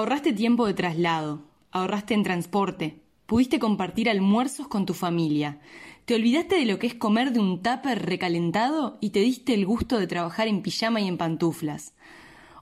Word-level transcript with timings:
Ahorraste 0.00 0.32
tiempo 0.32 0.66
de 0.66 0.72
traslado, 0.72 1.42
ahorraste 1.72 2.14
en 2.14 2.22
transporte, 2.22 3.02
pudiste 3.26 3.58
compartir 3.58 4.08
almuerzos 4.08 4.66
con 4.66 4.86
tu 4.86 4.94
familia, 4.94 5.60
te 6.06 6.14
olvidaste 6.14 6.54
de 6.54 6.64
lo 6.64 6.78
que 6.78 6.86
es 6.86 6.94
comer 6.94 7.34
de 7.34 7.40
un 7.40 7.60
tupper 7.62 8.06
recalentado 8.06 8.96
y 9.02 9.10
te 9.10 9.20
diste 9.20 9.52
el 9.52 9.66
gusto 9.66 9.98
de 9.98 10.06
trabajar 10.06 10.48
en 10.48 10.62
pijama 10.62 11.02
y 11.02 11.06
en 11.06 11.18
pantuflas. 11.18 11.92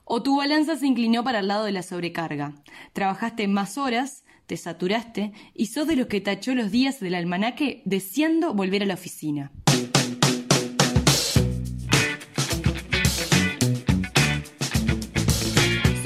O 0.03 0.21
tu 0.21 0.35
balanza 0.35 0.75
se 0.75 0.85
inclinó 0.85 1.23
para 1.23 1.39
el 1.39 1.47
lado 1.47 1.63
de 1.63 1.71
la 1.71 1.81
sobrecarga. 1.81 2.55
Trabajaste 2.91 3.47
más 3.47 3.77
horas, 3.77 4.25
te 4.45 4.57
saturaste 4.57 5.31
y 5.53 5.67
sos 5.67 5.87
de 5.87 5.95
los 5.95 6.07
que 6.07 6.19
tachó 6.19 6.53
los 6.55 6.71
días 6.71 6.99
del 6.99 7.15
almanaque 7.15 7.83
deseando 7.85 8.53
volver 8.53 8.83
a 8.83 8.85
la 8.85 8.95
oficina. 8.95 9.53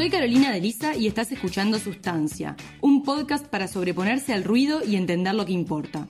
Soy 0.04 0.10
Carolina 0.10 0.52
de 0.52 0.60
Lisa 0.60 0.98
y 0.98 1.08
estás 1.08 1.32
escuchando 1.32 1.80
Sustancia, 1.80 2.58
un 2.82 3.04
podcast 3.04 3.48
para 3.48 3.70
sobreponerse 3.70 4.34
al 4.34 4.44
ruido 4.44 4.84
y 4.84 4.98
entender 4.98 5.34
lo 5.34 5.46
que 5.46 5.54
importa. 5.54 6.10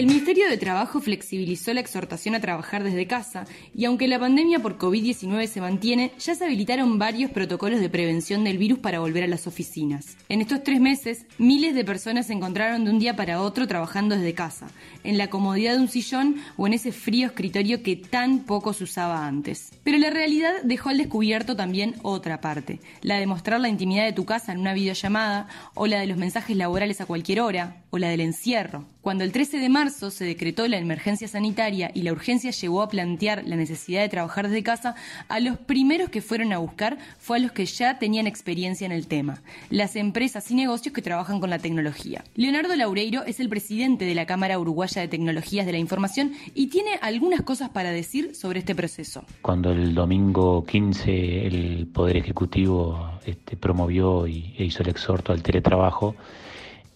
El 0.00 0.06
Ministerio 0.06 0.48
de 0.48 0.56
Trabajo 0.56 0.98
flexibilizó 1.02 1.74
la 1.74 1.80
exhortación 1.80 2.34
a 2.34 2.40
trabajar 2.40 2.82
desde 2.82 3.06
casa 3.06 3.44
y 3.74 3.84
aunque 3.84 4.08
la 4.08 4.18
pandemia 4.18 4.58
por 4.60 4.78
COVID-19 4.78 5.46
se 5.46 5.60
mantiene, 5.60 6.12
ya 6.18 6.34
se 6.34 6.42
habilitaron 6.42 6.98
varios 6.98 7.30
protocolos 7.30 7.80
de 7.80 7.90
prevención 7.90 8.42
del 8.42 8.56
virus 8.56 8.78
para 8.78 9.00
volver 9.00 9.24
a 9.24 9.26
las 9.26 9.46
oficinas. 9.46 10.16
En 10.30 10.40
estos 10.40 10.62
tres 10.62 10.80
meses, 10.80 11.26
miles 11.36 11.74
de 11.74 11.84
personas 11.84 12.28
se 12.28 12.32
encontraron 12.32 12.86
de 12.86 12.92
un 12.92 12.98
día 12.98 13.14
para 13.14 13.42
otro 13.42 13.66
trabajando 13.66 14.16
desde 14.16 14.32
casa, 14.32 14.68
en 15.04 15.18
la 15.18 15.28
comodidad 15.28 15.74
de 15.74 15.80
un 15.80 15.88
sillón 15.88 16.36
o 16.56 16.66
en 16.66 16.72
ese 16.72 16.92
frío 16.92 17.26
escritorio 17.26 17.82
que 17.82 17.96
tan 17.96 18.46
poco 18.46 18.72
se 18.72 18.84
usaba 18.84 19.26
antes. 19.26 19.70
Pero 19.84 19.98
la 19.98 20.08
realidad 20.08 20.62
dejó 20.64 20.88
al 20.88 20.96
descubierto 20.96 21.56
también 21.56 21.96
otra 22.00 22.40
parte, 22.40 22.80
la 23.02 23.18
de 23.18 23.26
mostrar 23.26 23.60
la 23.60 23.68
intimidad 23.68 24.06
de 24.06 24.14
tu 24.14 24.24
casa 24.24 24.52
en 24.52 24.60
una 24.60 24.72
videollamada 24.72 25.48
o 25.74 25.86
la 25.86 26.00
de 26.00 26.06
los 26.06 26.16
mensajes 26.16 26.56
laborales 26.56 27.02
a 27.02 27.06
cualquier 27.06 27.42
hora 27.42 27.84
o 27.90 27.98
la 27.98 28.08
del 28.08 28.22
encierro. 28.22 28.86
Cuando 29.02 29.24
el 29.24 29.32
13 29.32 29.58
de 29.58 29.70
marzo 29.70 30.10
se 30.10 30.26
decretó 30.26 30.68
la 30.68 30.76
emergencia 30.76 31.26
sanitaria 31.26 31.90
y 31.94 32.02
la 32.02 32.12
urgencia 32.12 32.50
llegó 32.50 32.82
a 32.82 32.90
plantear 32.90 33.44
la 33.46 33.56
necesidad 33.56 34.02
de 34.02 34.10
trabajar 34.10 34.46
desde 34.46 34.62
casa, 34.62 34.94
a 35.28 35.40
los 35.40 35.56
primeros 35.56 36.10
que 36.10 36.20
fueron 36.20 36.52
a 36.52 36.58
buscar 36.58 36.98
fue 37.18 37.38
a 37.38 37.40
los 37.40 37.52
que 37.52 37.64
ya 37.64 37.98
tenían 37.98 38.26
experiencia 38.26 38.84
en 38.84 38.92
el 38.92 39.06
tema, 39.06 39.40
las 39.70 39.96
empresas 39.96 40.50
y 40.50 40.54
negocios 40.54 40.92
que 40.92 41.00
trabajan 41.00 41.40
con 41.40 41.48
la 41.48 41.58
tecnología. 41.58 42.24
Leonardo 42.34 42.76
Laureiro 42.76 43.24
es 43.24 43.40
el 43.40 43.48
presidente 43.48 44.04
de 44.04 44.14
la 44.14 44.26
Cámara 44.26 44.58
Uruguaya 44.58 45.00
de 45.00 45.08
Tecnologías 45.08 45.64
de 45.64 45.72
la 45.72 45.78
Información 45.78 46.32
y 46.54 46.66
tiene 46.66 46.98
algunas 47.00 47.40
cosas 47.40 47.70
para 47.70 47.92
decir 47.92 48.34
sobre 48.34 48.58
este 48.58 48.74
proceso. 48.74 49.24
Cuando 49.40 49.72
el 49.72 49.94
domingo 49.94 50.62
15 50.66 51.46
el 51.46 51.86
Poder 51.86 52.18
Ejecutivo 52.18 53.18
este, 53.24 53.56
promovió 53.56 54.26
y, 54.26 54.54
e 54.58 54.64
hizo 54.64 54.82
el 54.82 54.90
exhorto 54.90 55.32
al 55.32 55.42
teletrabajo, 55.42 56.16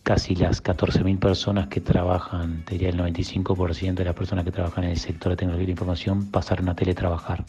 casi 0.05 0.37
las 0.37 0.63
14.000 0.63 1.19
personas 1.19 1.69
que 1.69 1.81
trabajan, 1.81 2.63
te 2.67 2.75
diría 2.75 2.91
el 2.91 2.99
95% 2.99 3.95
de 3.95 4.05
las 4.05 4.15
personas 4.15 4.45
que 4.45 4.53
trabajan 4.53 4.85
en 4.85 4.91
el 4.91 4.99
sector 4.99 5.31
de 5.31 5.37
tecnología 5.37 5.67
de 5.67 5.73
información 5.73 6.31
pasaron 6.31 6.69
a 6.69 6.77
teletrabajar. 6.77 7.45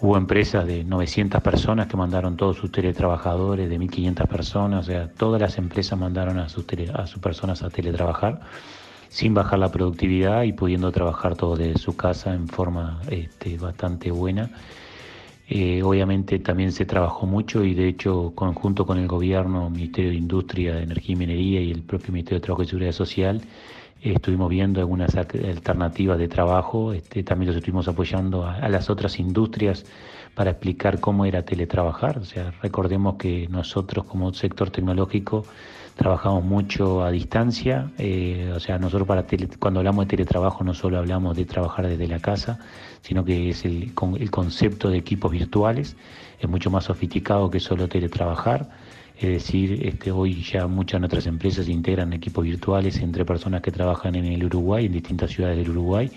Hubo 0.00 0.16
empresas 0.16 0.64
de 0.64 0.84
900 0.84 1.42
personas 1.42 1.88
que 1.88 1.96
mandaron 1.96 2.36
todos 2.36 2.56
sus 2.56 2.70
teletrabajadores, 2.70 3.68
de 3.68 3.76
1.500 3.76 4.28
personas, 4.28 4.86
o 4.86 4.90
sea, 4.90 5.08
todas 5.12 5.40
las 5.40 5.58
empresas 5.58 5.98
mandaron 5.98 6.38
a 6.38 6.48
sus, 6.48 6.64
a 6.94 7.06
sus 7.08 7.20
personas 7.20 7.62
a 7.64 7.70
teletrabajar 7.70 8.40
sin 9.08 9.34
bajar 9.34 9.58
la 9.58 9.72
productividad 9.72 10.44
y 10.44 10.52
pudiendo 10.52 10.92
trabajar 10.92 11.34
todo 11.34 11.56
desde 11.56 11.78
su 11.78 11.96
casa 11.96 12.34
en 12.34 12.46
forma 12.46 13.00
este, 13.10 13.56
bastante 13.56 14.12
buena 14.12 14.50
eh, 15.50 15.82
obviamente 15.82 16.38
también 16.40 16.72
se 16.72 16.84
trabajó 16.84 17.26
mucho 17.26 17.64
y 17.64 17.74
de 17.74 17.88
hecho 17.88 18.32
conjunto 18.34 18.84
con 18.84 18.98
el 18.98 19.08
gobierno, 19.08 19.70
Ministerio 19.70 20.10
de 20.10 20.16
Industria, 20.16 20.74
de 20.74 20.82
Energía 20.82 21.14
y 21.14 21.16
Minería 21.16 21.60
y 21.62 21.70
el 21.70 21.82
propio 21.82 22.12
Ministerio 22.12 22.40
de 22.40 22.44
Trabajo 22.44 22.62
y 22.62 22.66
Seguridad 22.66 22.92
Social, 22.92 23.40
estuvimos 24.02 24.50
viendo 24.50 24.80
algunas 24.80 25.16
alternativas 25.16 26.18
de 26.18 26.28
trabajo, 26.28 26.92
este, 26.92 27.22
también 27.22 27.48
los 27.48 27.56
estuvimos 27.56 27.88
apoyando 27.88 28.46
a, 28.46 28.68
las 28.68 28.90
otras 28.90 29.18
industrias 29.18 29.84
para 30.34 30.50
explicar 30.50 31.00
cómo 31.00 31.24
era 31.24 31.42
teletrabajar. 31.44 32.18
O 32.18 32.24
sea, 32.24 32.52
recordemos 32.62 33.16
que 33.16 33.48
nosotros 33.48 34.04
como 34.04 34.32
sector 34.34 34.70
tecnológico 34.70 35.44
trabajamos 35.98 36.44
mucho 36.44 37.02
a 37.02 37.10
distancia, 37.10 37.90
eh, 37.98 38.52
o 38.54 38.60
sea, 38.60 38.78
nosotros 38.78 39.08
para 39.08 39.26
cuando 39.58 39.80
hablamos 39.80 40.06
de 40.06 40.10
teletrabajo 40.10 40.62
no 40.62 40.72
solo 40.72 40.96
hablamos 40.96 41.36
de 41.36 41.44
trabajar 41.44 41.88
desde 41.88 42.06
la 42.06 42.20
casa, 42.20 42.60
sino 43.02 43.24
que 43.24 43.50
es 43.50 43.64
el, 43.64 43.92
el 44.20 44.30
concepto 44.30 44.90
de 44.90 44.96
equipos 44.96 45.32
virtuales, 45.32 45.96
es 46.38 46.48
mucho 46.48 46.70
más 46.70 46.84
sofisticado 46.84 47.50
que 47.50 47.58
solo 47.58 47.88
teletrabajar. 47.88 48.70
Es 49.18 49.28
decir, 49.28 49.84
este, 49.84 50.12
hoy 50.12 50.40
ya 50.44 50.68
muchas 50.68 51.02
otras 51.02 51.26
empresas 51.26 51.68
integran 51.68 52.12
equipos 52.12 52.44
virtuales 52.44 53.00
entre 53.00 53.24
personas 53.24 53.60
que 53.60 53.72
trabajan 53.72 54.14
en 54.14 54.26
el 54.26 54.44
Uruguay, 54.44 54.86
en 54.86 54.92
distintas 54.92 55.32
ciudades 55.32 55.58
del 55.58 55.70
Uruguay, 55.70 56.12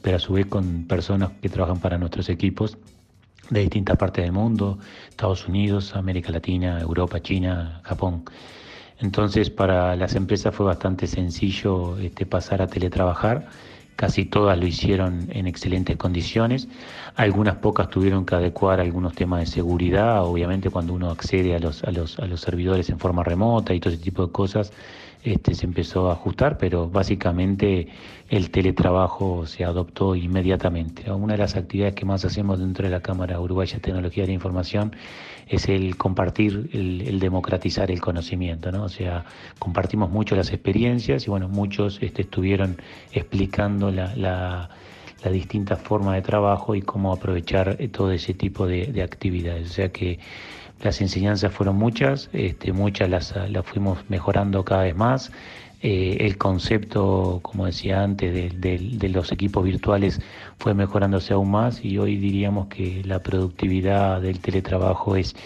pero 0.00 0.16
a 0.16 0.20
su 0.20 0.32
vez 0.32 0.46
con 0.46 0.84
personas 0.84 1.32
que 1.42 1.50
trabajan 1.50 1.80
para 1.80 1.98
nuestros 1.98 2.30
equipos 2.30 2.78
de 3.50 3.60
distintas 3.60 3.98
partes 3.98 4.24
del 4.24 4.32
mundo, 4.32 4.78
Estados 5.10 5.46
Unidos, 5.46 5.94
América 5.94 6.32
Latina, 6.32 6.80
Europa, 6.80 7.20
China, 7.20 7.82
Japón. 7.84 8.24
Entonces 9.00 9.50
para 9.50 9.96
las 9.96 10.14
empresas 10.14 10.54
fue 10.54 10.66
bastante 10.66 11.06
sencillo 11.06 11.98
este, 11.98 12.26
pasar 12.26 12.62
a 12.62 12.66
teletrabajar 12.66 13.48
Casi 13.98 14.26
todas 14.26 14.56
lo 14.56 14.64
hicieron 14.64 15.26
en 15.32 15.48
excelentes 15.48 15.96
condiciones. 15.96 16.68
Algunas 17.16 17.56
pocas 17.56 17.90
tuvieron 17.90 18.24
que 18.24 18.36
adecuar 18.36 18.78
algunos 18.78 19.12
temas 19.16 19.40
de 19.40 19.46
seguridad, 19.46 20.24
obviamente 20.24 20.70
cuando 20.70 20.92
uno 20.92 21.10
accede 21.10 21.56
a 21.56 21.58
los, 21.58 21.82
a 21.82 21.90
los, 21.90 22.16
a 22.20 22.26
los 22.26 22.40
servidores 22.40 22.88
en 22.90 23.00
forma 23.00 23.24
remota 23.24 23.74
y 23.74 23.80
todo 23.80 23.92
ese 23.92 24.00
tipo 24.00 24.24
de 24.24 24.30
cosas, 24.30 24.72
este, 25.24 25.54
se 25.54 25.66
empezó 25.66 26.08
a 26.08 26.12
ajustar, 26.12 26.58
pero 26.58 26.88
básicamente 26.88 27.88
el 28.28 28.50
teletrabajo 28.50 29.46
se 29.46 29.64
adoptó 29.64 30.14
inmediatamente. 30.14 31.10
Una 31.10 31.34
de 31.34 31.38
las 31.38 31.56
actividades 31.56 31.94
que 31.94 32.04
más 32.04 32.24
hacemos 32.24 32.58
dentro 32.58 32.84
de 32.84 32.90
la 32.90 33.00
Cámara 33.00 33.40
Uruguaya 33.40 33.74
de 33.74 33.80
Tecnología 33.80 34.24
de 34.24 34.28
la 34.28 34.34
Información 34.34 34.94
es 35.48 35.68
el 35.68 35.96
compartir, 35.96 36.70
el, 36.72 37.18
democratizar 37.20 37.90
el 37.90 38.00
conocimiento, 38.00 38.70
¿no? 38.70 38.84
O 38.84 38.88
sea, 38.88 39.24
compartimos 39.58 40.10
mucho 40.10 40.36
las 40.36 40.52
experiencias 40.52 41.26
y 41.26 41.30
bueno, 41.30 41.48
muchos 41.48 41.98
este, 42.02 42.22
estuvieron 42.22 42.76
explicando 43.12 43.90
la, 43.90 44.14
la 44.14 44.70
la 45.24 45.30
distinta 45.30 45.76
forma 45.76 46.14
de 46.14 46.22
trabajo 46.22 46.74
y 46.74 46.82
cómo 46.82 47.12
aprovechar 47.12 47.76
eh, 47.80 47.88
todo 47.88 48.12
ese 48.12 48.34
tipo 48.34 48.66
de, 48.66 48.86
de 48.86 49.02
actividades. 49.02 49.70
O 49.70 49.72
sea 49.72 49.88
que 49.90 50.18
las 50.82 51.00
enseñanzas 51.00 51.52
fueron 51.52 51.76
muchas, 51.76 52.30
este, 52.32 52.72
muchas 52.72 53.08
las, 53.08 53.34
las 53.50 53.66
fuimos 53.66 53.98
mejorando 54.08 54.64
cada 54.64 54.84
vez 54.84 54.96
más. 54.96 55.32
Eh, 55.80 56.18
el 56.20 56.36
concepto, 56.38 57.38
como 57.42 57.66
decía 57.66 58.02
antes, 58.02 58.34
de, 58.34 58.78
de, 58.78 59.08
los 59.08 59.30
equipos 59.30 59.64
virtuales 59.64 60.20
fue 60.58 60.74
mejorándose 60.74 61.34
aún 61.34 61.52
más 61.52 61.84
y 61.84 61.98
hoy 61.98 62.16
diríamos 62.16 62.66
que 62.66 63.02
la 63.04 63.20
productividad 63.20 64.20
del 64.20 64.40
teletrabajo 64.40 65.14
es 65.14 65.36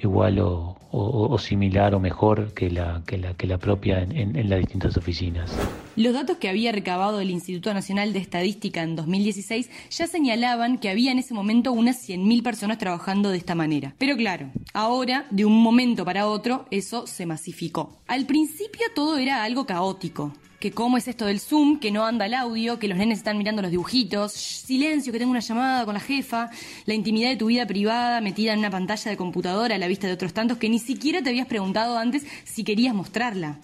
igual 0.00 0.38
o, 0.40 1.36
similar 1.38 1.94
o 1.94 2.00
mejor 2.00 2.52
que 2.54 2.70
la, 2.70 3.02
que 3.06 3.18
la, 3.18 3.58
propia 3.58 4.02
en, 4.02 4.48
las 4.48 4.60
distintas 4.60 4.96
oficinas. 4.96 5.56
Los 5.94 6.14
datos 6.14 6.38
que 6.38 6.48
había 6.48 6.72
recabado 6.72 7.20
el 7.20 7.28
Instituto 7.28 7.74
Nacional 7.74 8.14
de 8.14 8.18
Estadística 8.18 8.82
en 8.82 8.96
2016 8.96 9.68
ya 9.90 10.06
señalaban 10.06 10.78
que 10.78 10.88
había 10.88 11.12
en 11.12 11.18
ese 11.18 11.34
momento 11.34 11.70
unas 11.70 12.08
100.000 12.08 12.42
personas 12.42 12.78
trabajando 12.78 13.28
de 13.28 13.36
esta 13.36 13.54
manera. 13.54 13.94
Pero 13.98 14.16
claro, 14.16 14.50
ahora, 14.72 15.26
de 15.30 15.44
un 15.44 15.62
momento 15.62 16.06
para 16.06 16.28
otro, 16.28 16.64
eso 16.70 17.06
se 17.06 17.26
masificó. 17.26 18.00
Al 18.06 18.24
principio 18.24 18.86
todo 18.94 19.18
era 19.18 19.44
algo 19.44 19.66
caótico 19.66 20.32
que 20.60 20.70
cómo 20.70 20.96
es 20.96 21.08
esto 21.08 21.26
del 21.26 21.40
Zoom, 21.40 21.80
que 21.80 21.90
no 21.90 22.06
anda 22.06 22.24
el 22.24 22.34
audio, 22.34 22.78
que 22.78 22.86
los 22.86 22.96
nenes 22.96 23.18
están 23.18 23.36
mirando 23.36 23.62
los 23.62 23.72
dibujitos, 23.72 24.30
silencio, 24.30 25.12
que 25.12 25.18
tengo 25.18 25.32
una 25.32 25.40
llamada 25.40 25.84
con 25.84 25.92
la 25.92 26.00
jefa, 26.00 26.50
la 26.86 26.94
intimidad 26.94 27.30
de 27.30 27.36
tu 27.36 27.46
vida 27.46 27.66
privada 27.66 28.20
metida 28.20 28.52
en 28.52 28.60
una 28.60 28.70
pantalla 28.70 29.10
de 29.10 29.16
computadora 29.16 29.74
a 29.74 29.78
la 29.78 29.88
vista 29.88 30.06
de 30.06 30.12
otros 30.12 30.32
tantos 30.32 30.58
que 30.58 30.68
ni 30.68 30.78
siquiera 30.78 31.20
te 31.20 31.30
habías 31.30 31.48
preguntado 31.48 31.98
antes 31.98 32.24
si 32.44 32.62
querías 32.62 32.94
mostrarla. 32.94 33.58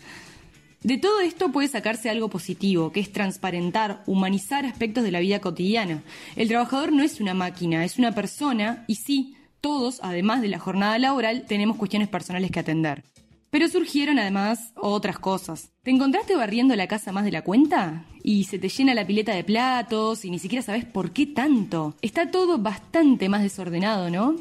De 0.83 0.97
todo 0.97 1.21
esto 1.21 1.51
puede 1.51 1.67
sacarse 1.67 2.09
algo 2.09 2.29
positivo, 2.29 2.93
que 2.93 3.01
es 3.01 3.13
transparentar, 3.13 4.03
humanizar 4.07 4.65
aspectos 4.65 5.03
de 5.03 5.11
la 5.11 5.19
vida 5.19 5.41
cotidiana. 5.41 6.03
El 6.37 6.47
trabajador 6.47 6.93
no 6.93 7.03
es 7.03 7.21
una 7.21 7.35
máquina, 7.35 7.85
es 7.85 7.99
una 7.99 8.13
persona 8.13 8.85
y 8.87 8.95
sí, 8.95 9.37
todos, 9.61 9.99
además 10.03 10.41
de 10.41 10.49
la 10.49 10.61
jornada 10.61 10.97
laboral, 10.99 11.47
tenemos 11.47 11.77
cuestiones 11.77 12.09
personales 12.09 12.53
que 12.53 12.61
atender. 12.61 13.03
Pero 13.51 13.67
surgieron 13.67 14.21
además 14.21 14.73
otras 14.77 15.19
cosas. 15.19 15.71
¿Te 15.83 15.91
encontraste 15.91 16.37
barriendo 16.37 16.77
la 16.77 16.87
casa 16.87 17.11
más 17.11 17.25
de 17.25 17.33
la 17.33 17.43
cuenta? 17.43 18.05
Y 18.23 18.45
se 18.45 18.59
te 18.59 18.69
llena 18.69 18.95
la 18.95 19.07
pileta 19.07 19.35
de 19.35 19.43
platos 19.43 20.25
y 20.25 20.31
ni 20.31 20.39
siquiera 20.39 20.63
sabes 20.63 20.85
por 20.85 21.13
qué 21.13 21.27
tanto. 21.27 21.97
Está 22.03 22.31
todo 22.31 22.59
bastante 22.59 23.29
más 23.29 23.43
desordenado, 23.43 24.11
¿no? 24.11 24.37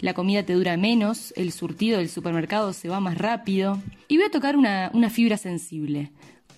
La 0.00 0.12
comida 0.12 0.42
te 0.42 0.52
dura 0.52 0.76
menos, 0.76 1.32
el 1.36 1.52
surtido 1.52 1.98
del 1.98 2.10
supermercado 2.10 2.72
se 2.72 2.88
va 2.88 3.00
más 3.00 3.16
rápido. 3.16 3.80
Y 4.08 4.16
voy 4.16 4.26
a 4.26 4.30
tocar 4.30 4.56
una, 4.56 4.90
fibra 5.10 5.38
sensible. 5.38 6.10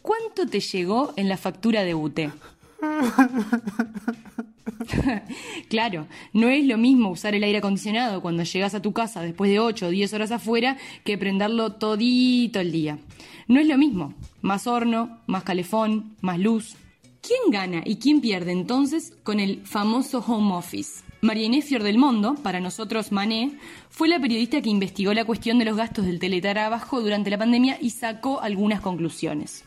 ¿Cuánto 0.03 0.47
te 0.47 0.61
llegó 0.61 1.13
en 1.17 1.29
la 1.29 1.37
factura 1.37 1.85
de 1.85 1.95
UTE? 1.95 2.33
claro, 5.69 6.07
no 6.33 6.49
es 6.49 6.65
lo 6.65 6.79
mismo 6.79 7.11
usar 7.11 7.35
el 7.35 7.45
aire 7.45 7.59
acondicionado 7.59 8.23
cuando 8.23 8.43
llegas 8.43 8.75
a 8.75 8.83
tu 8.83 8.93
casa 8.93 9.23
después 9.23 9.51
de 9.51 9.61
8 9.61 9.87
o 9.87 9.91
10 9.91 10.13
horas 10.15 10.33
afuera 10.33 10.77
que 11.05 11.19
prenderlo 11.19 11.73
todito 11.73 12.61
el 12.61 12.73
día. 12.73 12.99
No 13.47 13.61
es 13.61 13.67
lo 13.67 13.79
mismo. 13.79 14.15
Más 14.43 14.67
horno, 14.67 15.19
más 15.27 15.45
calefón, 15.45 16.17
más 16.21 16.39
luz. 16.39 16.77
¿Quién 17.21 17.51
gana 17.51 17.83
y 17.85 17.97
quién 17.97 18.21
pierde 18.21 18.53
entonces 18.53 19.13
con 19.23 19.39
el 19.39 19.61
famoso 19.65 20.25
home 20.27 20.55
office? 20.55 21.03
María 21.21 21.47
Inés 21.47 21.65
Fiordelmondo, 21.65 22.37
para 22.37 22.61
nosotros 22.61 23.11
Mané, 23.11 23.59
fue 23.91 24.07
la 24.07 24.21
periodista 24.21 24.63
que 24.63 24.71
investigó 24.71 25.13
la 25.13 25.25
cuestión 25.25 25.59
de 25.59 25.65
los 25.65 25.77
gastos 25.77 26.07
del 26.07 26.21
teletrabajo 26.21 27.01
durante 27.01 27.29
la 27.29 27.39
pandemia 27.39 27.77
y 27.81 27.91
sacó 27.91 28.41
algunas 28.41 28.81
conclusiones. 28.81 29.65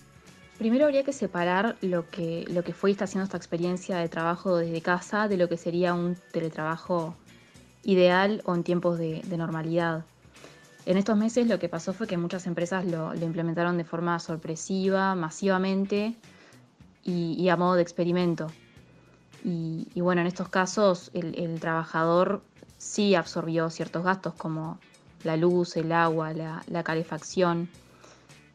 Primero 0.57 0.86
habría 0.86 1.03
que 1.03 1.12
separar 1.12 1.75
lo 1.81 2.09
que, 2.09 2.45
lo 2.48 2.63
que 2.63 2.71
fue 2.71 2.92
y 2.92 2.94
está 2.94 3.03
haciendo 3.03 3.25
esta 3.25 3.36
experiencia 3.36 3.98
de 3.98 4.07
trabajo 4.07 4.56
desde 4.57 4.81
casa 4.81 5.27
de 5.27 5.36
lo 5.36 5.50
que 5.50 5.57
sería 5.57 5.94
un 5.94 6.15
teletrabajo 6.31 7.18
ideal 7.83 8.42
o 8.45 8.56
en 8.56 8.63
tiempos 8.63 8.97
de, 8.97 9.21
normalidad. 9.36 10.06
En 10.86 10.97
estos 10.97 11.18
meses 11.18 11.47
lo 11.47 11.59
que 11.59 11.68
pasó 11.68 11.92
fue 11.92 12.07
que 12.07 12.15
muchas 12.15 12.47
empresas 12.47 12.86
lo, 12.86 13.13
implementaron 13.13 13.77
de 13.77 13.83
forma 13.83 14.18
sorpresiva, 14.19 15.15
masivamente 15.15 16.15
y 17.04 17.50
a 17.50 17.57
modo 17.57 17.74
de 17.74 17.81
experimento. 17.81 18.47
Y, 19.44 20.00
bueno, 20.02 20.22
en 20.22 20.28
estos 20.28 20.50
casos 20.50 21.10
el, 21.14 21.60
trabajador 21.60 22.44
sí 22.78 23.16
absorbió 23.16 23.70
ciertos 23.70 24.04
gastos 24.04 24.34
como 24.36 24.80
la 25.24 25.38
luz, 25.38 25.78
el 25.78 25.92
agua, 25.92 26.34
la, 26.34 26.84
calefacción. 26.84 27.70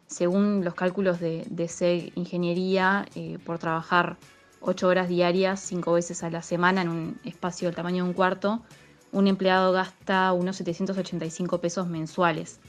Según 0.06 0.64
los 0.64 0.74
cálculos 0.74 1.18
de, 1.18 1.44
de 1.50 1.66
SEG 1.66 2.12
Ingeniería, 2.14 3.06
eh, 3.16 3.38
por 3.44 3.58
trabajar 3.58 4.16
ocho 4.60 4.86
horas 4.86 5.08
diarias, 5.08 5.60
cinco 5.60 5.92
veces 5.92 6.22
a 6.22 6.30
la 6.30 6.42
semana 6.42 6.82
en 6.82 6.88
un 6.88 7.20
espacio 7.24 7.66
del 7.66 7.74
tamaño 7.74 8.04
de 8.04 8.10
un 8.10 8.14
cuarto, 8.14 8.62
un 9.10 9.26
empleado 9.26 9.72
gasta 9.72 10.32
unos 10.32 10.56
785 10.56 11.60
pesos 11.60 11.88
mensuales. 11.88 12.60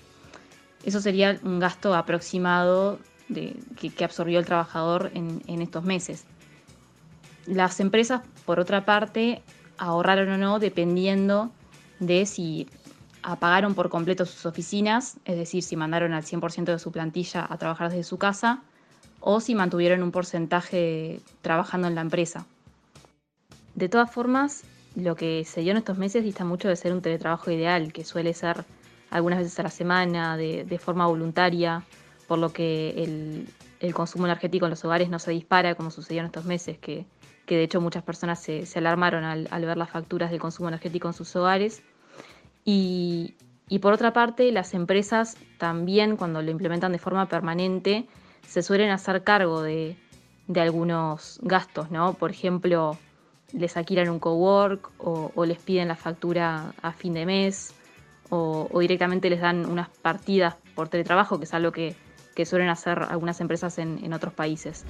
Eso 0.84 1.02
sería 1.02 1.40
un 1.44 1.60
gasto 1.60 1.94
aproximado 1.94 3.00
que, 3.76 4.04
absorbió 4.04 4.40
el 4.40 4.46
trabajador 4.46 5.12
en 5.14 5.62
estos 5.62 5.84
meses. 5.84 6.26
Las 7.48 7.80
empresas, 7.80 8.22
por 8.46 8.60
otra 8.60 8.86
parte, 8.86 9.42
ahorraron 9.78 10.30
o 10.30 10.38
no 10.38 10.60
dependiendo 10.60 11.50
de 12.00 12.26
si 12.26 12.68
apagaron 13.24 13.74
por 13.74 13.90
completo 13.90 14.26
sus 14.26 14.46
oficinas, 14.46 15.18
es 15.26 15.38
decir, 15.38 15.64
si 15.64 15.76
mandaron 15.76 16.14
al 16.14 16.24
100% 16.24 16.66
de 16.66 16.80
su 16.80 16.92
plantilla 16.92 17.48
a 17.50 17.58
trabajar 17.58 17.90
desde 17.90 18.04
su 18.04 18.18
casa, 18.18 18.62
o 19.20 19.40
si 19.40 19.56
mantuvieron 19.56 20.04
un 20.04 20.12
porcentaje 20.12 21.22
trabajando 21.42 21.88
en 21.88 21.96
la 21.96 22.02
empresa. 22.02 22.46
De 23.76 23.90
todas 23.90 24.12
formas, 24.12 24.64
lo 24.96 25.16
que 25.16 25.44
se 25.46 25.62
dio 25.62 25.72
en 25.72 25.78
estos 25.78 25.98
meses 25.98 26.24
dista 26.24 26.44
mucho 26.44 26.68
de 26.68 26.76
ser 26.76 26.94
un 26.94 27.02
teletrabajo 27.02 27.52
ideal, 27.52 27.94
que 27.94 28.04
suele 28.04 28.34
ser 28.34 28.66
algunas 29.10 29.40
veces 29.40 29.58
a 29.60 29.64
la 29.64 29.70
semana, 29.70 30.38
de, 30.38 30.80
forma 30.80 31.08
voluntaria, 31.08 31.84
por 32.28 32.40
lo 32.40 32.52
que 32.52 32.90
el, 33.04 33.48
el, 33.80 33.94
consumo 33.94 34.26
energético 34.26 34.66
en 34.66 34.72
los 34.72 34.84
hogares 34.84 35.10
no 35.10 35.20
se 35.20 35.32
dispara 35.32 35.76
como 35.76 35.92
sucedió 35.92 36.22
en 36.22 36.28
estos 36.28 36.46
meses, 36.46 36.78
que 36.78 37.06
que 37.48 37.56
de 37.56 37.64
hecho 37.64 37.82
muchas 37.82 38.04
personas 38.04 38.40
se, 38.40 38.68
alarmaron 38.76 39.24
al, 39.24 39.66
ver 39.66 39.78
las 39.78 39.90
facturas 39.90 40.30
del 40.30 40.40
consumo 40.40 40.68
energético 40.68 41.08
en 41.08 41.14
sus 41.14 41.36
hogares. 41.36 41.82
Y, 42.66 43.34
por 43.82 43.94
otra 43.94 44.12
parte, 44.14 44.52
las 44.52 44.74
empresas 44.74 45.38
también 45.58 46.18
cuando 46.18 46.42
lo 46.42 46.52
implementan 46.52 46.92
de 46.92 47.00
forma 47.00 47.28
permanente 47.28 48.06
se 48.46 48.62
suelen 48.62 48.92
hacer 48.92 49.24
cargo 49.24 49.62
de, 49.64 49.96
algunos 50.56 51.40
gastos, 51.42 51.90
¿no? 51.90 52.14
Por 52.14 52.32
ejemplo, 52.32 52.98
les 53.54 53.78
alquilan 53.78 54.10
un 54.10 54.20
cowork 54.20 54.92
o, 54.98 55.32
o 55.34 55.46
les 55.46 55.58
piden 55.58 55.88
la 55.88 55.96
factura 55.96 56.74
a 56.82 56.92
fin 56.92 57.14
de 57.14 57.26
mes 57.26 57.74
o, 58.30 58.68
directamente 58.80 59.30
les 59.30 59.40
dan 59.40 59.66
unas 59.66 59.88
partidas 59.90 60.56
por 60.76 60.90
teletrabajo, 60.90 61.38
que 61.38 61.46
es 61.46 61.54
algo 61.54 61.72
que, 61.72 61.96
suelen 62.46 62.70
hacer 62.70 63.00
algunas 63.10 63.42
empresas 63.42 63.80
en 63.80 64.14
otros 64.14 64.32
países. 64.32 64.86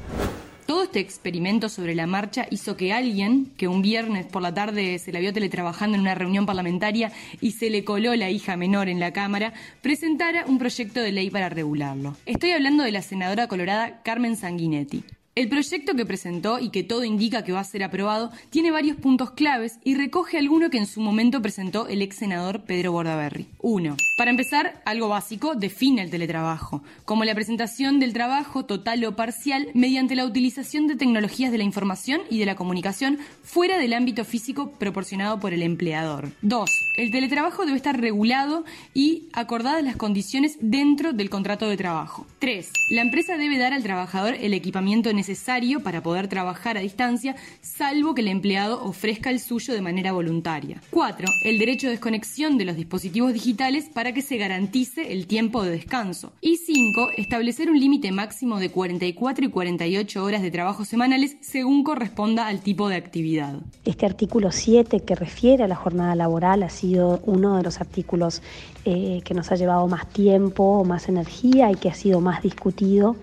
Este 0.98 1.06
experimento 1.06 1.70
sobre 1.70 1.94
la 1.94 2.08
marcha 2.08 2.48
hizo 2.50 2.76
que 2.76 2.92
alguien, 2.92 3.52
que 3.56 3.68
un 3.68 3.84
viernes 3.84 4.26
por 4.26 4.42
la 4.42 4.52
tarde 4.52 4.98
se 4.98 5.12
la 5.12 5.20
vio 5.20 5.32
teletrabajando 5.32 5.94
en 5.94 6.02
una 6.02 6.16
reunión 6.16 6.48
parlamentaria 6.48 7.12
y 7.40 7.52
se 7.52 7.70
le 7.70 7.84
coló 7.84 8.16
la 8.16 8.32
hija 8.32 8.58
menor 8.58 8.90
en 8.90 9.00
la 9.00 9.14
Cámara, 9.14 9.54
presentara 9.84 10.46
un 10.48 10.58
proyecto 10.58 11.00
de 11.00 11.12
ley 11.12 11.30
para 11.30 11.50
regularlo. 11.50 12.18
Estoy 12.26 12.50
hablando 12.50 12.84
de 12.84 12.94
la 12.94 13.04
senadora 13.04 13.48
colorada 13.48 14.02
Carmen 14.02 14.36
Sanguinetti. 14.36 15.04
El 15.38 15.50
proyecto 15.50 15.94
que 15.94 16.04
presentó 16.04 16.57
y 16.57 16.72
que 16.72 16.81
todo 16.81 17.04
indica 17.04 17.44
que 17.44 17.51
va 17.51 17.60
a 17.60 17.63
ser 17.63 17.84
aprobado 17.84 18.31
tiene 18.50 18.72
varios 18.72 18.98
puntos 18.98 19.30
claves 19.30 19.78
y 19.84 19.94
recoge 19.94 20.39
alguno 20.39 20.72
que 20.72 20.80
en 20.80 20.88
su 20.88 21.00
momento 21.00 21.44
presentó 21.44 21.88
el 21.88 22.01
ex 22.01 22.16
senador 22.16 22.63
Pedro 22.63 22.92
Bordaberry. 22.92 23.45
1. 23.60 23.98
Para 24.18 24.31
empezar, 24.31 24.81
algo 24.84 25.10
básico 25.10 25.54
define 25.54 26.01
el 26.01 26.10
teletrabajo, 26.10 26.81
como 27.06 27.24
la 27.24 27.36
presentación 27.36 28.00
del 28.00 28.13
trabajo 28.13 28.66
total 28.66 29.06
o 29.06 29.16
parcial 29.16 29.68
mediante 29.75 30.16
la 30.16 30.25
utilización 30.25 30.88
de 30.88 30.95
tecnologías 30.95 31.51
de 31.51 31.60
la 31.60 31.63
información 31.66 32.22
y 32.31 32.40
de 32.40 32.48
la 32.48 32.56
comunicación 32.56 33.19
fuera 33.44 33.78
del 33.78 33.94
ámbito 33.94 34.25
físico 34.25 34.72
proporcionado 34.80 35.40
por 35.40 35.54
el 35.54 35.62
empleador. 35.62 36.31
2. 36.42 36.68
El 36.98 37.12
teletrabajo 37.12 37.68
debe 37.68 37.78
estar 37.78 38.01
regulado 38.01 38.66
y 38.95 39.28
acordadas 39.33 39.83
las 39.83 39.98
condiciones 39.98 40.57
dentro 40.62 41.13
del 41.13 41.30
contrato 41.30 41.69
de 41.69 41.78
trabajo. 41.78 42.25
3. 42.40 42.72
La 42.90 43.01
empresa 43.04 43.38
debe 43.38 43.60
dar 43.60 43.74
al 43.74 43.83
trabajador 43.83 44.33
el 44.33 44.56
equipamiento 44.56 45.13
necesario 45.13 45.27
necesario 45.28 45.82
para 45.82 46.02
poder 46.02 46.30
trabajar 46.30 46.78
a 46.78 46.80
distancia, 46.80 47.36
salvo 47.60 48.16
que 48.16 48.22
el 48.22 48.30
empleado 48.30 48.82
ofrezca 48.82 49.30
el 49.30 49.42
suyo 49.42 49.74
de 49.74 49.82
manera 49.82 50.14
voluntaria. 50.14 50.82
4. 50.92 51.28
El 51.44 51.60
derecho 51.60 51.88
de 51.88 51.92
desconexión 51.92 52.58
de 52.58 52.64
los 52.64 52.78
dispositivos 52.78 53.34
digitales 53.34 53.90
para 53.94 54.14
que 54.14 54.22
se 54.22 54.38
garantice 54.38 55.12
el 55.12 55.28
tiempo 55.28 55.64
de 55.64 55.72
descanso. 55.72 56.32
Y 56.40 56.58
5. 56.58 57.10
Establecer 57.18 57.70
un 57.70 57.78
límite 57.78 58.14
máximo 58.14 58.58
de 58.60 58.72
44 58.72 59.46
y 59.46 59.50
48 59.50 60.24
horas 60.24 60.42
de 60.42 60.52
trabajo 60.52 60.86
semanales 60.86 61.36
según 61.42 61.84
corresponda 61.84 62.48
al 62.48 62.62
tipo 62.62 62.88
de 62.88 62.96
actividad. 62.96 63.60
Este 63.84 64.06
artículo 64.06 64.54
7 64.54 65.02
que 65.02 65.16
refiere 65.16 65.66
a 65.66 65.68
la 65.68 65.76
jornada 65.76 66.16
laboral 66.16 66.64
ha 66.64 66.70
sido 66.70 67.19
uno 67.26 67.57
de 67.57 67.64
los 67.64 67.81
artículos 67.81 68.42
eh, 68.86 69.19
que 69.26 69.34
nos 69.34 69.52
ha 69.52 69.56
llevado 69.56 69.86
más 69.88 70.07
tiempo, 70.07 70.86
más 70.86 71.10
energía 71.10 71.69
y 71.69 71.76
que 71.76 71.90
ha 71.90 71.94
sido 71.94 72.22
más 72.22 72.42
discutido 72.44 73.18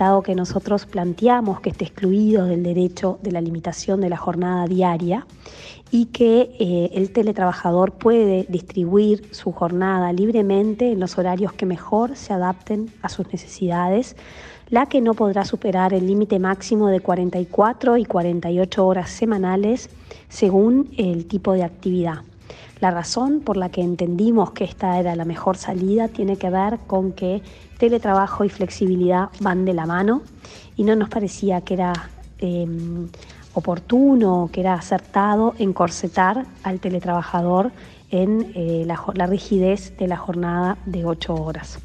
que 0.00 0.34
nosotros 0.34 0.86
planteamos 0.86 1.60
que 1.60 1.68
esté 1.68 1.84
excluido 1.84 2.46
del 2.46 2.62
derecho 2.62 3.18
de 3.22 3.32
la 3.32 3.42
limitación 3.42 4.00
de 4.00 4.08
la 4.08 4.16
jornada 4.16 4.66
diaria 4.66 5.26
y 5.90 6.06
que 6.06 6.56
eh, 6.58 6.90
el 6.94 7.12
teletrabajador 7.12 7.92
puede 7.92 8.46
distribuir 8.48 9.28
su 9.34 9.52
jornada 9.52 10.10
libremente 10.14 10.90
en 10.90 11.00
los 11.00 11.18
horarios 11.18 11.52
que 11.52 11.66
mejor 11.66 12.16
se 12.16 12.32
adapten 12.32 12.90
a 13.02 13.10
sus 13.10 13.30
necesidades, 13.30 14.16
la 14.70 14.86
que 14.86 15.02
no 15.02 15.12
podrá 15.12 15.44
superar 15.44 15.92
el 15.92 16.06
límite 16.06 16.38
máximo 16.38 16.88
de 16.88 17.00
44 17.00 17.98
y 17.98 18.06
48 18.06 18.86
horas 18.86 19.10
semanales 19.10 19.90
según 20.30 20.88
el 20.96 21.26
tipo 21.26 21.52
de 21.52 21.64
actividad. 21.64 22.20
La 22.80 22.90
razón 22.90 23.40
por 23.40 23.56
la 23.56 23.68
que 23.68 23.82
entendimos 23.82 24.52
que 24.52 24.64
esta 24.64 24.98
era 24.98 25.14
la 25.16 25.24
mejor 25.24 25.56
salida 25.56 26.08
tiene 26.08 26.36
que 26.36 26.50
ver 26.50 26.78
con 26.86 27.12
que 27.12 27.42
teletrabajo 27.78 28.44
y 28.44 28.48
flexibilidad 28.48 29.28
van 29.40 29.64
de 29.64 29.74
la 29.74 29.86
mano 29.86 30.22
y 30.76 30.84
no 30.84 30.96
nos 30.96 31.08
parecía 31.08 31.60
que 31.60 31.74
era 31.74 31.92
em, 32.38 33.08
oportuno, 33.54 34.48
que 34.52 34.60
era 34.60 34.74
acertado 34.74 35.54
encorsetar 35.58 36.46
al 36.62 36.80
teletrabajador 36.80 37.70
en 38.10 38.52
eh, 38.54 38.84
la, 38.86 39.02
la 39.14 39.26
rigidez 39.26 39.96
de 39.98 40.08
la 40.08 40.16
jornada 40.16 40.78
de 40.86 41.04
ocho 41.04 41.34
horas. 41.34 41.78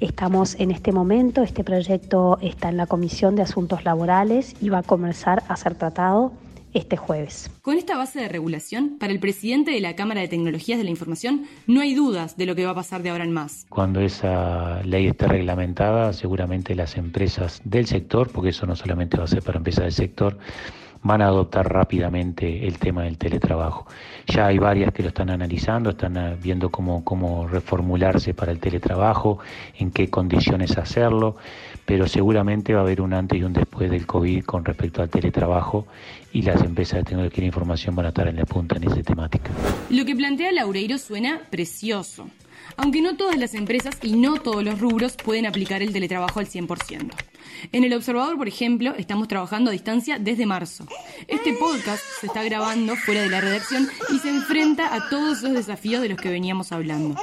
Estamos 0.00 0.56
en 0.56 0.70
este 0.72 0.92
momento, 0.92 1.42
este 1.42 1.64
proyecto 1.64 2.38
está 2.42 2.68
en 2.68 2.76
la 2.76 2.86
Comisión 2.86 3.34
de 3.34 3.42
Asuntos 3.42 3.84
Laborales 3.84 4.54
y 4.60 4.68
va 4.68 4.78
a 4.78 4.82
comenzar 4.82 5.42
a 5.48 5.56
ser 5.56 5.74
tratado 5.74 6.32
este 6.76 6.96
jueves. 6.96 7.50
Con 7.62 7.78
esta 7.78 7.96
base 7.96 8.20
de 8.20 8.28
regulación, 8.28 8.98
para 8.98 9.12
el 9.12 9.18
presidente 9.18 9.70
de 9.70 9.80
la 9.80 9.96
Cámara 9.96 10.20
de 10.20 10.28
Tecnologías 10.28 10.78
de 10.78 10.84
la 10.84 10.90
Información, 10.90 11.46
no 11.66 11.80
hay 11.80 11.94
dudas 11.94 12.36
de 12.36 12.46
lo 12.46 12.54
que 12.54 12.64
va 12.66 12.72
a 12.72 12.74
pasar 12.74 13.02
de 13.02 13.10
ahora 13.10 13.24
en 13.24 13.32
más. 13.32 13.66
Cuando 13.70 14.00
esa 14.00 14.82
ley 14.82 15.06
esté 15.06 15.26
reglamentada, 15.26 16.12
seguramente 16.12 16.74
las 16.74 16.96
empresas 16.96 17.62
del 17.64 17.86
sector, 17.86 18.30
porque 18.30 18.50
eso 18.50 18.66
no 18.66 18.76
solamente 18.76 19.16
va 19.16 19.24
a 19.24 19.28
ser 19.28 19.42
para 19.42 19.56
empresas 19.56 19.84
del 19.84 19.92
sector, 19.92 20.38
van 21.02 21.22
a 21.22 21.26
adoptar 21.26 21.72
rápidamente 21.72 22.66
el 22.66 22.78
tema 22.78 23.04
del 23.04 23.16
teletrabajo. 23.16 23.86
Ya 24.26 24.48
hay 24.48 24.58
varias 24.58 24.92
que 24.92 25.02
lo 25.02 25.08
están 25.08 25.30
analizando, 25.30 25.90
están 25.90 26.16
ah, 26.18 26.36
viendo 26.40 26.70
cómo, 26.70 27.04
cómo 27.04 27.46
reformularse 27.46 28.34
para 28.34 28.52
el 28.52 28.58
teletrabajo, 28.58 29.38
en 29.78 29.92
qué 29.92 30.10
condiciones 30.10 30.76
hacerlo, 30.76 31.36
pero 31.86 32.08
seguramente 32.08 32.74
va 32.74 32.80
a 32.80 32.82
haber 32.82 33.00
un 33.00 33.14
antes 33.14 33.38
y 33.38 33.44
un 33.44 33.52
después 33.52 33.90
del 33.90 34.06
COVID 34.06 34.44
con 34.44 34.64
respecto 34.64 35.02
al 35.02 35.08
teletrabajo 35.08 35.86
y 36.32 36.42
las 36.42 36.62
empresas 36.62 36.98
de 36.98 37.04
tecnología 37.04 37.42
de 37.42 37.46
información 37.46 37.94
van 37.94 38.06
a 38.06 38.08
estar 38.08 38.26
en 38.26 38.36
la 38.36 38.44
punta 38.44 38.76
en 38.76 38.84
esa 38.84 39.02
temática. 39.02 39.50
Lo 39.88 40.04
que 40.04 40.16
plantea 40.16 40.52
Laureiro 40.52 40.98
suena 40.98 41.40
precioso, 41.48 42.28
aunque 42.76 43.00
no 43.00 43.16
todas 43.16 43.38
las 43.38 43.54
empresas 43.54 43.96
y 44.02 44.12
no 44.16 44.34
todos 44.34 44.64
los 44.64 44.80
rubros 44.80 45.16
pueden 45.16 45.46
aplicar 45.46 45.80
el 45.80 45.92
teletrabajo 45.92 46.40
al 46.40 46.48
100%. 46.48 47.12
En 47.72 47.84
El 47.84 47.94
Observador, 47.94 48.36
por 48.36 48.48
ejemplo, 48.48 48.94
estamos 48.98 49.28
trabajando 49.28 49.70
a 49.70 49.72
distancia 49.72 50.18
desde 50.18 50.44
marzo. 50.44 50.86
Este 51.28 51.54
podcast 51.54 52.02
se 52.20 52.26
está 52.26 52.42
grabando 52.42 52.96
fuera 52.96 53.22
de 53.22 53.30
la 53.30 53.40
redacción 53.40 53.88
y 54.12 54.18
se 54.18 54.28
enfrenta 54.28 54.92
a 54.92 55.08
todos 55.08 55.42
los 55.42 55.52
desafíos 55.52 56.02
de 56.02 56.08
los 56.08 56.20
que 56.20 56.28
veníamos 56.28 56.72
hablando. 56.72 57.16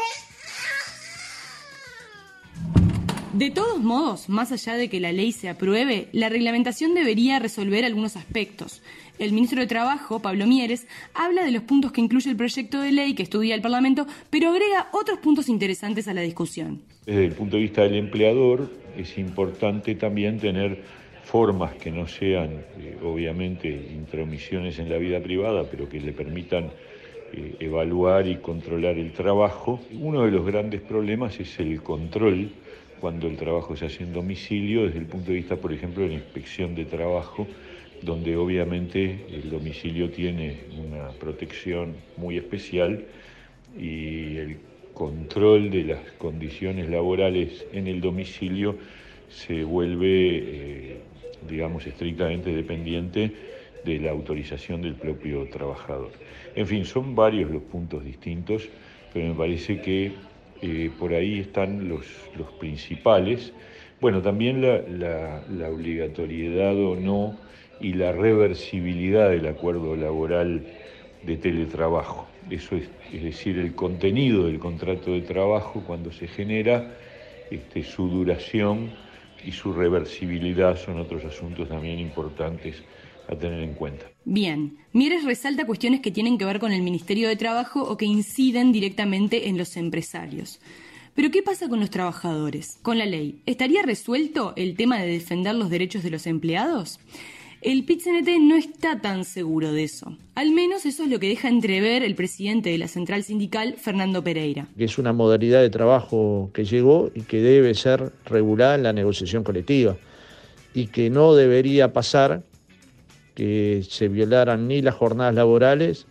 De 3.33 3.49
todos 3.49 3.79
modos, 3.79 4.29
más 4.29 4.51
allá 4.51 4.75
de 4.75 4.89
que 4.89 4.99
la 4.99 5.11
ley 5.11 5.31
se 5.31 5.49
apruebe, 5.49 6.07
la 6.11 6.29
reglamentación 6.29 6.93
debería 6.93 7.39
resolver 7.39 7.83
algunos 7.83 8.15
aspectos. 8.15 8.83
El 9.17 9.31
ministro 9.31 9.59
de 9.59 9.65
Trabajo, 9.65 10.21
Pablo 10.21 10.45
Mieres, 10.45 10.85
habla 11.15 11.43
de 11.43 11.49
los 11.49 11.63
puntos 11.63 11.91
que 11.91 12.01
incluye 12.01 12.29
el 12.29 12.35
proyecto 12.35 12.79
de 12.79 12.91
ley 12.91 13.15
que 13.15 13.23
estudia 13.23 13.55
el 13.55 13.61
Parlamento, 13.63 14.05
pero 14.29 14.51
agrega 14.51 14.87
otros 14.91 15.17
puntos 15.17 15.49
interesantes 15.49 16.07
a 16.07 16.13
la 16.13 16.21
discusión. 16.21 16.83
Desde 17.07 17.25
el 17.25 17.31
punto 17.31 17.55
de 17.55 17.63
vista 17.63 17.81
del 17.81 17.95
empleador, 17.95 18.69
es 18.95 19.17
importante 19.17 19.95
también 19.95 20.39
tener 20.39 20.83
formas 21.23 21.73
que 21.73 21.89
no 21.89 22.07
sean, 22.07 22.63
eh, 22.77 22.99
obviamente, 23.03 23.67
intromisiones 23.67 24.77
en 24.77 24.91
la 24.91 24.97
vida 24.97 25.19
privada, 25.19 25.63
pero 25.71 25.89
que 25.89 25.99
le 25.99 26.11
permitan 26.11 26.65
eh, 27.33 27.55
evaluar 27.59 28.27
y 28.27 28.35
controlar 28.35 28.99
el 28.99 29.11
trabajo. 29.11 29.79
Uno 29.99 30.21
de 30.23 30.29
los 30.29 30.45
grandes 30.45 30.81
problemas 30.81 31.39
es 31.39 31.59
el 31.59 31.81
control 31.81 32.51
cuando 33.03 33.27
el 33.27 33.35
trabajo 33.35 33.75
se 33.75 33.87
hace 33.87 34.03
en 34.03 34.13
domicilio, 34.13 34.85
desde 34.85 34.99
el 34.99 35.07
punto 35.07 35.31
de 35.31 35.33
vista, 35.33 35.57
por 35.57 35.73
ejemplo, 35.73 36.03
de 36.03 36.07
la 36.11 36.15
inspección 36.15 36.73
de 36.73 36.85
trabajo, 36.85 37.45
donde 38.01 38.37
obviamente 38.37 39.25
el 39.29 39.49
domicilio 39.49 40.09
tiene 40.09 40.59
una 40.81 41.09
protección 41.09 41.97
muy 42.15 42.37
especial 42.37 43.03
y 43.77 44.37
el 44.37 44.57
control 44.93 45.69
de 45.69 45.83
las 45.83 45.99
condiciones 46.17 46.89
laborales 46.89 47.65
en 47.73 47.87
el 47.87 47.99
domicilio 47.99 48.77
se 49.27 49.65
vuelve, 49.65 50.37
eh, 50.37 50.97
digamos, 51.49 51.85
estrictamente 51.85 52.55
dependiente 52.55 53.33
de 53.83 53.99
la 53.99 54.11
autorización 54.11 54.81
del 54.81 54.95
propio 54.95 55.45
trabajador. 55.49 56.11
En 56.55 56.67
fin, 56.67 56.85
son 56.85 57.15
varios 57.15 57.51
los 57.51 57.63
puntos 57.63 58.05
distintos, 58.05 58.69
pero 59.11 59.27
me 59.27 59.33
parece 59.33 59.81
que 59.81 60.13
eh, 60.65 60.89
por 60.97 61.13
ahí 61.13 61.41
están 61.41 61.89
los, 61.89 62.05
los 62.37 62.49
principales. 62.53 63.51
Bueno, 63.99 64.21
también 64.21 64.61
la, 64.61 65.41
la, 65.49 65.69
obligatoriedad 65.69 66.73
o 66.77 66.95
no 66.95 67.37
y 67.81 67.91
la 67.91 68.13
reversibilidad 68.13 69.29
del 69.29 69.45
acuerdo 69.47 69.97
laboral 69.97 70.65
de 71.23 71.35
teletrabajo. 71.35 72.27
Eso 72.49 72.77
es, 72.77 72.89
es 73.11 73.23
decir, 73.23 73.59
el 73.59 73.75
contenido 73.75 74.47
del 74.47 74.59
contrato 74.59 75.11
de 75.11 75.23
trabajo 75.23 75.83
cuando 75.85 76.13
se 76.13 76.29
genera, 76.29 76.95
este, 77.51 77.83
su 77.83 78.07
duración 78.07 78.91
y 79.45 79.51
su 79.51 79.73
reversibilidad 79.73 80.77
son 80.77 80.97
otros 80.97 81.25
asuntos 81.25 81.67
también 81.67 81.99
importantes 81.99 82.81
a 83.27 83.35
tener 83.35 83.61
en 83.61 83.73
cuenta. 83.73 84.05
Bien, 84.25 84.77
Mieres 84.93 85.23
resalta 85.23 85.65
cuestiones 85.65 86.01
que 86.01 86.11
tienen 86.11 86.37
que 86.37 86.45
ver 86.45 86.59
con 86.59 86.71
el 86.71 86.83
Ministerio 86.83 87.27
de 87.27 87.35
Trabajo 87.35 87.81
o 87.81 87.97
que 87.97 88.05
inciden 88.05 88.71
directamente 88.71 89.49
en 89.49 89.57
los 89.57 89.75
empresarios. 89.75 90.59
Pero 91.15 91.31
¿qué 91.31 91.41
pasa 91.41 91.67
con 91.67 91.79
los 91.79 91.89
trabajadores? 91.89 92.77
Con 92.83 92.99
la 92.99 93.07
ley, 93.07 93.41
¿estaría 93.47 93.81
resuelto 93.81 94.53
el 94.55 94.75
tema 94.75 94.99
de 94.99 95.07
defender 95.07 95.55
los 95.55 95.71
derechos 95.71 96.03
de 96.03 96.11
los 96.11 96.27
empleados? 96.27 96.99
El 97.63 97.85
pit 97.85 98.03
no 98.41 98.55
está 98.55 99.01
tan 99.01 99.25
seguro 99.25 99.71
de 99.71 99.85
eso. 99.85 100.15
Al 100.35 100.51
menos 100.51 100.85
eso 100.85 101.03
es 101.03 101.09
lo 101.09 101.19
que 101.19 101.29
deja 101.29 101.47
entrever 101.47 102.03
el 102.03 102.13
presidente 102.13 102.69
de 102.69 102.77
la 102.77 102.87
central 102.87 103.23
sindical, 103.23 103.75
Fernando 103.79 104.23
Pereira. 104.23 104.67
Es 104.77 104.99
una 104.99 105.11
modalidad 105.11 105.61
de 105.61 105.71
trabajo 105.71 106.51
que 106.53 106.65
llegó 106.65 107.09
y 107.15 107.21
que 107.21 107.41
debe 107.41 107.73
ser 107.73 108.11
regulada 108.25 108.75
en 108.75 108.83
la 108.83 108.93
negociación 108.93 109.43
colectiva 109.43 109.97
y 110.75 110.87
que 110.87 111.09
no 111.09 111.33
debería 111.33 111.93
pasar 111.93 112.43
que 113.35 113.83
se 113.87 114.07
violaran 114.07 114.67
ni 114.67 114.81
las 114.81 114.95
jornadas 114.95 115.35
laborales, 115.35 116.05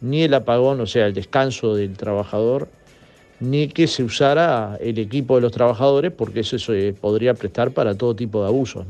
ni 0.00 0.22
el 0.22 0.34
apagón, 0.34 0.80
o 0.80 0.86
sea, 0.86 1.06
el 1.06 1.14
descanso 1.14 1.74
del 1.74 1.96
trabajador, 1.96 2.68
ni 3.40 3.68
que 3.68 3.86
se 3.86 4.02
usara 4.02 4.78
el 4.80 4.98
equipo 4.98 5.36
de 5.36 5.42
los 5.42 5.52
trabajadores, 5.52 6.12
porque 6.12 6.40
eso 6.40 6.58
se 6.58 6.94
podría 6.94 7.34
prestar 7.34 7.70
para 7.72 7.94
todo 7.94 8.16
tipo 8.16 8.42
de 8.42 8.48
abusos. 8.48 8.86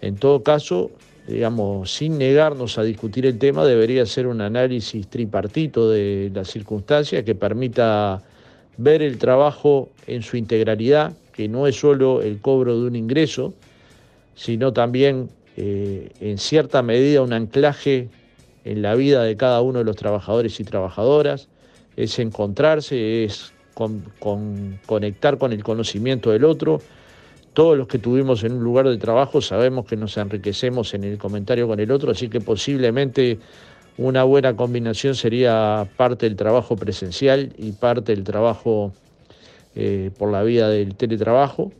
En 0.00 0.16
todo 0.16 0.42
caso, 0.42 0.90
digamos, 1.26 1.90
sin 1.90 2.18
negarnos 2.18 2.78
a 2.78 2.82
discutir 2.82 3.26
el 3.26 3.38
tema, 3.38 3.64
debería 3.64 4.04
ser 4.06 4.26
un 4.26 4.40
análisis 4.40 5.06
tripartito 5.08 5.88
de 5.90 6.30
las 6.34 6.48
circunstancias 6.48 7.24
que 7.24 7.34
permita 7.34 8.22
ver 8.76 9.02
el 9.02 9.18
trabajo 9.18 9.88
en 10.06 10.22
su 10.22 10.36
integralidad, 10.36 11.12
que 11.32 11.48
no 11.48 11.66
es 11.66 11.76
solo 11.76 12.22
el 12.22 12.40
cobro 12.40 12.78
de 12.78 12.86
un 12.86 12.96
ingreso, 12.96 13.54
sino 14.34 14.72
también 14.72 15.30
eh, 15.56 16.10
en 16.20 16.38
cierta 16.38 16.82
medida 16.82 17.22
un 17.22 17.32
anclaje 17.32 18.08
en 18.64 18.82
la 18.82 18.94
vida 18.94 19.22
de 19.22 19.36
cada 19.36 19.60
uno 19.60 19.80
de 19.80 19.84
los 19.84 19.96
trabajadores 19.96 20.58
y 20.58 20.64
trabajadoras, 20.64 21.48
es 21.96 22.18
encontrarse, 22.18 23.24
es 23.24 23.52
conectar 24.86 25.38
con 25.38 25.52
el 25.52 25.62
conocimiento 25.62 26.30
del 26.30 26.44
otro. 26.44 26.80
Todos 27.52 27.78
los 27.78 27.86
que 27.86 27.98
tuvimos 27.98 28.42
en 28.42 28.52
un 28.52 28.64
lugar 28.64 28.88
de 28.88 28.96
trabajo 28.96 29.40
sabemos 29.40 29.86
que 29.86 29.96
nos 29.96 30.16
enriquecemos 30.16 30.94
en 30.94 31.04
el 31.04 31.18
comentario 31.18 31.68
con 31.68 31.78
el 31.78 31.90
otro, 31.90 32.10
así 32.10 32.28
que 32.28 32.40
posiblemente 32.40 33.38
una 33.96 34.24
buena 34.24 34.56
combinación 34.56 35.14
sería 35.14 35.88
parte 35.96 36.26
del 36.26 36.34
trabajo 36.34 36.74
presencial 36.74 37.52
y 37.56 37.72
parte 37.72 38.12
del 38.12 38.24
trabajo 38.24 38.92
eh, 39.76 40.10
por 40.18 40.32
la 40.32 40.42
vía 40.42 40.68
del 40.68 40.96
teletrabajo. 40.96 41.70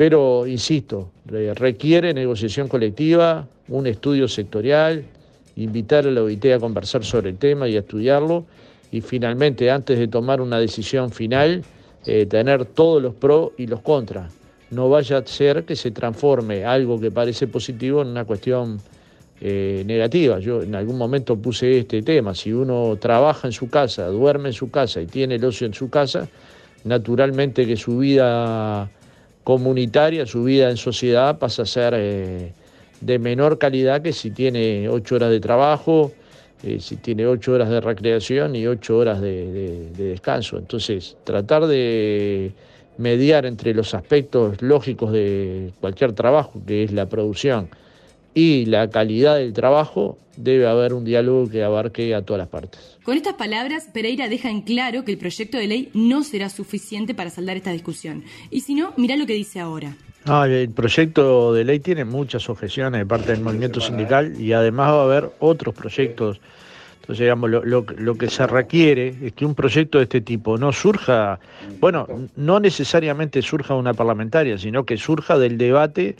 Pero, 0.00 0.46
insisto, 0.46 1.10
requiere 1.26 2.14
negociación 2.14 2.68
colectiva, 2.68 3.46
un 3.68 3.86
estudio 3.86 4.28
sectorial, 4.28 5.04
invitar 5.56 6.06
a 6.06 6.10
la 6.10 6.22
OIT 6.22 6.46
a 6.54 6.58
conversar 6.58 7.04
sobre 7.04 7.28
el 7.28 7.36
tema 7.36 7.68
y 7.68 7.76
a 7.76 7.80
estudiarlo, 7.80 8.46
y 8.90 9.02
finalmente, 9.02 9.70
antes 9.70 9.98
de 9.98 10.08
tomar 10.08 10.40
una 10.40 10.58
decisión 10.58 11.10
final, 11.10 11.62
eh, 12.06 12.24
tener 12.24 12.64
todos 12.64 13.02
los 13.02 13.14
pros 13.14 13.50
y 13.58 13.66
los 13.66 13.82
contras. 13.82 14.32
No 14.70 14.88
vaya 14.88 15.18
a 15.18 15.26
ser 15.26 15.64
que 15.64 15.76
se 15.76 15.90
transforme 15.90 16.64
algo 16.64 16.98
que 16.98 17.10
parece 17.10 17.46
positivo 17.46 18.00
en 18.00 18.08
una 18.08 18.24
cuestión 18.24 18.80
eh, 19.42 19.82
negativa. 19.84 20.38
Yo 20.38 20.62
en 20.62 20.76
algún 20.76 20.96
momento 20.96 21.36
puse 21.36 21.76
este 21.76 22.00
tema, 22.00 22.34
si 22.34 22.54
uno 22.54 22.96
trabaja 22.98 23.48
en 23.48 23.52
su 23.52 23.68
casa, 23.68 24.06
duerme 24.06 24.48
en 24.48 24.54
su 24.54 24.70
casa 24.70 25.02
y 25.02 25.06
tiene 25.06 25.34
el 25.34 25.44
ocio 25.44 25.66
en 25.66 25.74
su 25.74 25.90
casa, 25.90 26.26
naturalmente 26.84 27.66
que 27.66 27.76
su 27.76 27.98
vida 27.98 28.88
comunitaria, 29.44 30.26
su 30.26 30.44
vida 30.44 30.70
en 30.70 30.76
sociedad 30.76 31.38
pasa 31.38 31.62
a 31.62 31.66
ser 31.66 31.94
eh, 31.96 32.52
de 33.00 33.18
menor 33.18 33.58
calidad 33.58 34.02
que 34.02 34.12
si 34.12 34.30
tiene 34.30 34.88
ocho 34.88 35.16
horas 35.16 35.30
de 35.30 35.40
trabajo, 35.40 36.12
eh, 36.62 36.78
si 36.80 36.96
tiene 36.96 37.26
ocho 37.26 37.52
horas 37.52 37.70
de 37.70 37.80
recreación 37.80 38.54
y 38.54 38.66
ocho 38.66 38.98
horas 38.98 39.20
de, 39.20 39.90
descanso. 39.96 40.58
Entonces, 40.58 41.16
tratar 41.24 41.66
de 41.66 42.52
mediar 42.98 43.46
entre 43.46 43.72
los 43.72 43.94
aspectos 43.94 44.60
lógicos 44.60 45.12
de 45.12 45.72
cualquier 45.80 46.12
trabajo, 46.12 46.60
que 46.66 46.84
es 46.84 46.92
la 46.92 47.06
producción, 47.06 47.70
y 48.34 48.66
la 48.66 48.88
calidad 48.90 49.36
del 49.36 49.52
trabajo, 49.52 50.18
debe 50.36 50.66
haber 50.66 50.94
un 50.94 51.04
diálogo 51.04 51.50
que 51.50 51.62
abarque 51.62 52.14
a 52.14 52.22
todas 52.22 52.38
las 52.38 52.48
partes. 52.48 52.98
Con 53.02 53.16
estas 53.16 53.34
palabras, 53.34 53.88
Pereira 53.92 54.28
deja 54.28 54.50
en 54.50 54.62
claro 54.62 55.04
que 55.04 55.12
el 55.12 55.18
proyecto 55.18 55.58
de 55.58 55.66
ley 55.66 55.90
no 55.94 56.22
será 56.22 56.48
suficiente 56.48 57.14
para 57.14 57.30
saldar 57.30 57.56
esta 57.56 57.72
discusión. 57.72 58.24
Y 58.50 58.60
si 58.60 58.74
no, 58.74 58.92
mira 58.96 59.16
lo 59.16 59.26
que 59.26 59.34
dice 59.34 59.60
ahora. 59.60 59.96
el 60.46 60.70
proyecto 60.70 61.52
de 61.52 61.64
ley 61.64 61.80
tiene 61.80 62.04
muchas 62.04 62.48
objeciones 62.48 63.00
de 63.00 63.06
parte 63.06 63.32
del 63.32 63.40
movimiento 63.40 63.80
sindical 63.80 64.40
y 64.40 64.52
además 64.52 64.92
va 64.92 65.00
a 65.00 65.04
haber 65.04 65.30
otros 65.40 65.74
proyectos. 65.74 66.40
Entonces, 67.00 67.24
digamos, 67.24 67.50
lo, 67.50 67.64
lo, 67.64 68.14
que 68.14 68.28
se 68.28 68.46
requiere 68.46 69.14
es 69.22 69.32
que 69.32 69.44
un 69.44 69.54
proyecto 69.54 69.98
de 69.98 70.04
este 70.04 70.20
tipo 70.20 70.58
no 70.58 70.72
surja, 70.72 71.40
bueno, 71.80 72.06
no 72.36 72.60
necesariamente 72.60 73.42
surja 73.42 73.74
una 73.74 73.94
parlamentaria, 73.94 74.56
sino 74.58 74.84
que 74.84 74.96
surja 74.96 75.36
del 75.36 75.58
debate 75.58 76.14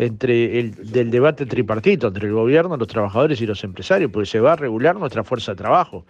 entre 0.00 0.58
el 0.58 0.92
del 0.92 1.10
debate 1.10 1.44
tripartito 1.44 2.06
entre 2.06 2.26
el 2.26 2.32
gobierno, 2.32 2.78
los 2.78 2.88
trabajadores 2.88 3.38
y 3.42 3.46
los 3.46 3.62
empresarios, 3.64 4.10
porque 4.10 4.26
se 4.26 4.40
va 4.40 4.54
a 4.54 4.56
regular 4.56 4.96
nuestra 4.96 5.22
fuerza 5.24 5.52
de 5.52 5.56
trabajo. 5.56 6.06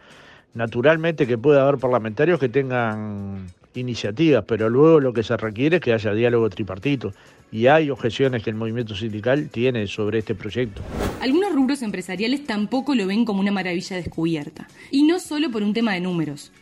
Naturalmente 0.54 1.26
que 1.26 1.36
puede 1.36 1.58
haber 1.58 1.78
parlamentarios 1.78 2.38
que 2.38 2.48
tengan 2.48 3.48
iniciativas, 3.74 4.44
pero 4.46 4.70
luego 4.70 5.00
lo 5.00 5.12
que 5.12 5.24
se 5.24 5.36
requiere 5.36 5.76
es 5.76 5.82
que 5.82 5.92
haya 5.92 6.14
diálogo 6.14 6.48
tripartito. 6.48 7.12
Y 7.50 7.66
hay 7.66 7.90
objeciones 7.90 8.44
que 8.44 8.50
el 8.50 8.56
movimiento 8.56 8.94
sindical 8.94 9.48
tiene 9.48 9.88
sobre 9.88 10.20
este 10.20 10.36
proyecto. 10.36 10.82
Algunos 11.20 11.52
rubros 11.52 11.82
empresariales 11.82 12.44
tampoco 12.44 12.94
lo 12.94 13.08
ven 13.08 13.24
como 13.24 13.40
una 13.40 13.50
maravilla 13.50 13.96
descubierta. 13.96 14.68
Y 14.92 15.02
no 15.02 15.18
solo 15.18 15.50
por 15.50 15.64
un 15.64 15.74
tema 15.74 15.94
de 15.94 16.00
números, 16.00 16.52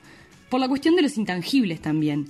por 0.48 0.60
la 0.60 0.68
cuestión 0.68 0.96
de 0.96 1.02
los 1.02 1.18
intangibles 1.18 1.82
también. 1.82 2.28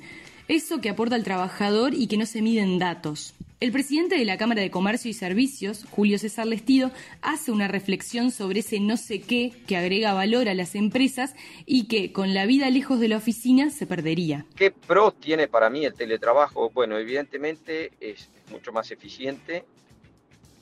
Eso 0.48 0.80
que 0.80 0.90
aporta 0.90 1.14
el 1.14 1.22
trabajador 1.22 1.94
y 1.94 2.08
que 2.08 2.16
no 2.16 2.26
se 2.26 2.42
mide 2.42 2.62
en 2.62 2.80
datos. 2.80 3.34
El 3.60 3.72
presidente 3.72 4.16
de 4.16 4.24
la 4.24 4.38
Cámara 4.38 4.62
de 4.62 4.70
Comercio 4.70 5.10
y 5.10 5.14
Servicios, 5.14 5.84
Julio 5.90 6.16
César 6.18 6.46
Lestido, 6.46 6.92
hace 7.22 7.50
una 7.50 7.66
reflexión 7.66 8.30
sobre 8.30 8.60
ese 8.60 8.78
no 8.78 8.96
sé 8.96 9.20
qué 9.20 9.50
que 9.66 9.76
agrega 9.76 10.12
valor 10.14 10.48
a 10.48 10.54
las 10.54 10.76
empresas 10.76 11.34
y 11.66 11.88
que 11.88 12.12
con 12.12 12.34
la 12.34 12.46
vida 12.46 12.70
lejos 12.70 13.00
de 13.00 13.08
la 13.08 13.16
oficina 13.16 13.70
se 13.70 13.84
perdería. 13.84 14.46
¿Qué 14.54 14.70
pro 14.70 15.10
tiene 15.10 15.48
para 15.48 15.70
mí 15.70 15.84
el 15.84 15.92
teletrabajo? 15.92 16.70
Bueno, 16.70 16.98
evidentemente 16.98 17.90
es 17.98 18.30
mucho 18.52 18.72
más 18.72 18.92
eficiente 18.92 19.64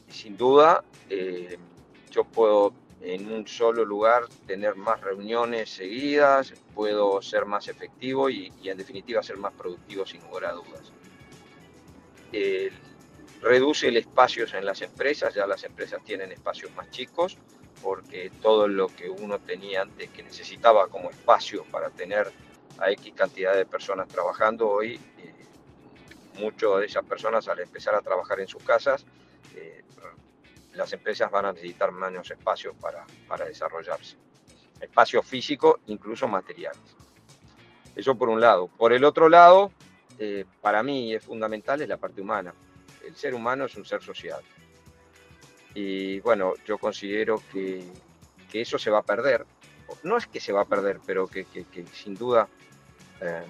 sin 0.08 0.36
duda 0.38 0.82
eh, 1.10 1.58
yo 2.10 2.24
puedo 2.24 2.72
en 3.02 3.30
un 3.30 3.46
solo 3.46 3.84
lugar 3.84 4.22
tener 4.46 4.74
más 4.74 5.02
reuniones 5.02 5.68
seguidas, 5.68 6.54
puedo 6.74 7.20
ser 7.20 7.44
más 7.44 7.68
efectivo 7.68 8.30
y, 8.30 8.50
en 8.64 8.78
definitiva 8.78 9.22
ser 9.22 9.36
más 9.36 9.52
productivo 9.52 10.06
sin 10.06 10.22
lugar 10.22 10.46
a 10.46 10.52
dudas. 10.52 10.92
Reduce 13.40 13.88
el 13.88 13.96
espacio 13.96 14.46
en 14.52 14.64
las 14.64 14.82
empresas, 14.82 15.34
ya 15.34 15.46
las 15.46 15.64
empresas 15.64 16.02
tienen 16.04 16.32
espacios 16.32 16.74
más 16.74 16.90
chicos, 16.90 17.38
porque 17.82 18.30
todo 18.42 18.68
lo 18.68 18.88
que 18.88 19.08
uno 19.08 19.38
tenía 19.38 19.82
antes 19.82 20.10
que 20.10 20.22
necesitaba 20.22 20.88
como 20.88 21.10
espacio 21.10 21.64
para 21.64 21.90
tener 21.90 22.30
a 22.78 22.90
X 22.90 23.12
cantidad 23.14 23.54
de 23.54 23.66
personas 23.66 24.08
trabajando 24.08 24.68
hoy, 24.68 24.94
eh, 25.18 25.34
muchas 26.38 26.78
de 26.80 26.86
esas 26.86 27.04
personas 27.04 27.48
al 27.48 27.60
empezar 27.60 27.94
a 27.94 28.00
trabajar 28.00 28.40
en 28.40 28.48
sus 28.48 28.62
casas, 28.62 29.04
eh, 29.54 29.82
las 30.74 30.92
empresas 30.92 31.30
van 31.30 31.46
a 31.46 31.52
necesitar 31.52 31.90
menos 31.92 32.30
espacios 32.30 32.74
para, 32.76 33.04
para 33.26 33.46
desarrollarse. 33.46 34.16
Espacio 34.80 35.22
físico, 35.22 35.80
incluso 35.86 36.28
materiales. 36.28 36.96
Eso 37.94 38.14
por 38.14 38.28
un 38.28 38.40
lado. 38.40 38.68
Por 38.68 38.92
el 38.92 39.04
otro 39.04 39.30
lado, 39.30 39.72
eh, 40.18 40.44
para 40.60 40.82
mí 40.82 41.14
es 41.14 41.24
fundamental 41.24 41.80
es 41.80 41.88
la 41.88 41.96
parte 41.96 42.20
humana. 42.20 42.54
El 43.06 43.16
ser 43.16 43.34
humano 43.34 43.66
es 43.66 43.76
un 43.76 43.84
ser 43.84 44.02
social. 44.02 44.42
Y 45.74 46.20
bueno, 46.20 46.54
yo 46.66 46.78
considero 46.78 47.42
que, 47.52 47.84
que 48.50 48.62
eso 48.62 48.78
se 48.78 48.90
va 48.90 48.98
a 48.98 49.02
perder. 49.02 49.44
No 50.02 50.16
es 50.16 50.26
que 50.26 50.40
se 50.40 50.52
va 50.52 50.62
a 50.62 50.64
perder, 50.64 51.00
pero 51.06 51.26
que, 51.28 51.44
que, 51.44 51.86
sin 51.92 52.14
duda 52.14 52.48
eh, 53.20 53.42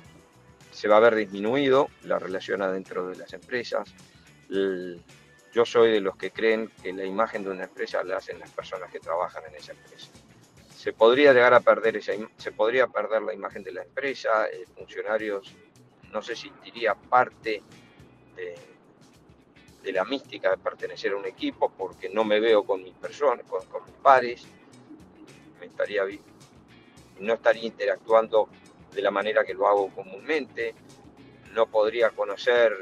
se 0.71 0.89
va 0.89 0.97
a 0.97 1.01
ver 1.01 1.15
disminuido 1.15 1.89
la 2.03 2.19
relación 2.19 2.63
adentro 2.63 3.09
de 3.09 3.17
las 3.17 3.33
empresas. 3.33 3.95
Yo 4.49 5.65
soy 5.65 5.93
de 5.93 6.01
los 6.01 6.17
que 6.17 6.31
creen 6.31 6.71
que 6.83 6.93
la 6.93 7.05
imagen 7.05 7.45
de 7.45 7.51
una 7.51 7.65
empresa 7.65 8.03
la 8.05 8.19
hacen 8.19 8.39
las 8.39 8.51
personas 8.51 8.91
que 8.91 9.01
trabajan 9.01 9.43
en 9.49 9.55
esa 9.55 9.73
empresa. 9.73 10.11
Se 10.75 10.93
podría 10.93 11.33
llegar 11.33 11.55
a 11.55 11.61
perder 11.61 11.97
esa, 11.97 12.13
se 12.37 12.53
podría 12.53 12.87
perder 12.87 13.23
la 13.23 13.33
imagen 13.33 13.63
de 13.63 13.73
la 13.73 13.83
empresa, 13.83 14.47
eh, 14.49 14.67
funcionarios 14.77 15.57
no 16.13 16.23
se 16.23 16.37
sentiría 16.37 16.95
parte 16.95 17.63
de, 18.37 18.55
de, 19.87 19.93
la 19.93 20.05
mística 20.05 20.51
de 20.51 20.59
pertenecer 20.59 21.13
a 21.13 21.17
un 21.17 21.27
equipo 21.27 21.71
porque 21.71 22.09
no 22.09 22.25
me 22.25 22.41
veo 22.41 22.65
con 22.65 22.83
mis 22.83 22.95
personas, 22.95 23.47
con, 23.47 23.63
mis 23.85 23.95
pares, 24.03 24.47
me 25.61 25.67
estaría 25.67 26.03
no 27.21 27.35
estaría 27.35 27.65
interactuando 27.65 28.49
de 28.93 29.03
la 29.03 29.11
manera 29.11 29.45
que 29.45 29.55
lo 29.55 29.67
hago 29.67 29.89
comúnmente, 29.95 30.75
no 31.55 31.67
podría 31.67 32.11
conocer 32.11 32.73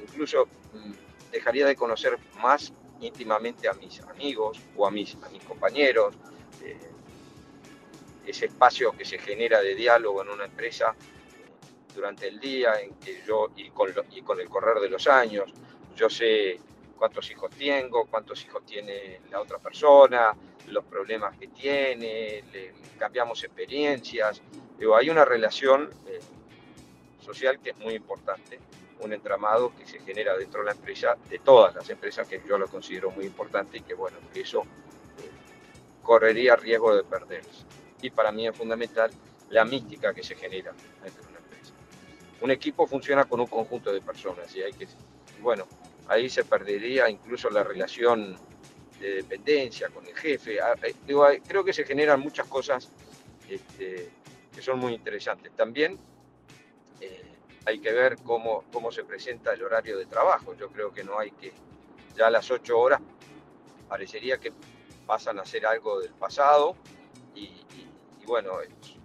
incluso 0.00 0.46
mm, 0.72 1.30
dejaría 1.32 1.66
de 1.66 1.76
conocer 1.76 2.18
más 2.40 2.72
íntimamente 3.00 3.68
a 3.68 3.72
mis 3.74 4.00
amigos 4.02 4.60
o 4.76 4.86
a 4.86 4.90
mis, 4.90 5.16
compañeros. 5.46 6.14
Eh, 6.62 6.76
ese 8.24 8.46
espacio 8.46 8.92
que 8.92 9.04
se 9.04 9.18
genera 9.18 9.60
de 9.60 9.74
diálogo 9.74 10.22
en 10.22 10.28
una 10.28 10.44
empresa 10.44 10.94
durante 11.92 12.28
el 12.28 12.38
día, 12.38 12.80
en 12.80 12.94
que 12.94 13.20
yo, 13.26 13.50
y 13.56 13.70
con 13.70 14.40
el 14.40 14.48
correr 14.48 14.80
de 14.80 14.88
los 14.88 15.08
años, 15.08 15.52
yo 15.94 16.08
sé 16.10 16.58
cuántos 16.96 17.30
hijos 17.30 17.50
tengo, 17.50 18.06
cuántos 18.06 18.44
hijos 18.44 18.64
tiene 18.64 19.20
la 19.30 19.40
otra 19.40 19.58
persona, 19.58 20.36
los 20.68 20.84
problemas 20.84 21.36
que 21.36 21.48
tiene, 21.48 22.44
cambiamos 22.98 23.42
experiencias. 23.42 24.40
Digo, 24.78 24.96
hay 24.96 25.10
una 25.10 25.24
relación 25.24 25.90
eh, 26.06 26.20
social 27.20 27.60
que 27.60 27.70
es 27.70 27.78
muy 27.78 27.94
importante 27.94 28.58
un 29.00 29.12
entramado 29.12 29.74
que 29.76 29.86
se 29.86 29.98
genera 30.00 30.36
dentro 30.36 30.60
de 30.60 30.66
la 30.66 30.72
empresa, 30.72 31.16
de 31.28 31.38
todas 31.40 31.74
las 31.74 31.88
empresas, 31.90 32.26
que 32.26 32.40
yo 32.46 32.56
lo 32.56 32.68
considero 32.68 33.10
muy 33.10 33.24
importante 33.26 33.78
y 33.78 33.80
que 33.80 33.94
bueno, 33.94 34.18
eso 34.34 34.60
eh, 34.62 35.30
correría 36.02 36.56
riesgo 36.56 36.94
de 36.94 37.02
perderse. 37.04 37.64
Y 38.00 38.10
para 38.10 38.32
mí 38.32 38.46
es 38.46 38.56
fundamental 38.56 39.10
la 39.50 39.64
mística 39.64 40.14
que 40.14 40.22
se 40.22 40.34
genera 40.34 40.72
dentro 41.02 41.22
de 41.22 41.28
una 41.28 41.38
empresa. 41.38 41.74
Un 42.40 42.50
equipo 42.50 42.86
funciona 42.86 43.24
con 43.24 43.40
un 43.40 43.46
conjunto 43.46 43.92
de 43.92 44.00
personas 44.00 44.54
y 44.54 44.62
hay 44.62 44.72
que, 44.72 44.86
bueno, 45.40 45.66
ahí 46.08 46.28
se 46.28 46.44
perdería 46.44 47.08
incluso 47.08 47.50
la 47.50 47.62
relación 47.62 48.36
de 49.00 49.14
dependencia 49.16 49.88
con 49.88 50.06
el 50.06 50.14
jefe. 50.14 50.60
Ah, 50.60 50.74
eh, 50.82 50.94
creo 51.46 51.64
que 51.64 51.72
se 51.72 51.84
generan 51.84 52.20
muchas 52.20 52.46
cosas 52.46 52.90
este, 53.48 54.10
que 54.54 54.62
son 54.62 54.78
muy 54.78 54.94
interesantes. 54.94 55.52
También 55.56 55.98
hay 57.66 57.78
que 57.78 57.92
ver 57.92 58.16
cómo, 58.22 58.64
cómo 58.72 58.90
se 58.90 59.04
presenta 59.04 59.52
el 59.52 59.62
horario 59.62 59.98
de 59.98 60.06
trabajo. 60.06 60.54
Yo 60.54 60.68
creo 60.68 60.92
que 60.92 61.04
no 61.04 61.18
hay 61.18 61.30
que, 61.32 61.52
ya 62.16 62.26
a 62.26 62.30
las 62.30 62.50
ocho 62.50 62.78
horas 62.78 63.00
parecería 63.88 64.38
que 64.38 64.52
pasan 65.06 65.38
a 65.38 65.44
ser 65.44 65.66
algo 65.66 66.00
del 66.00 66.12
pasado 66.12 66.76
y, 67.34 67.64
bueno, 68.26 68.58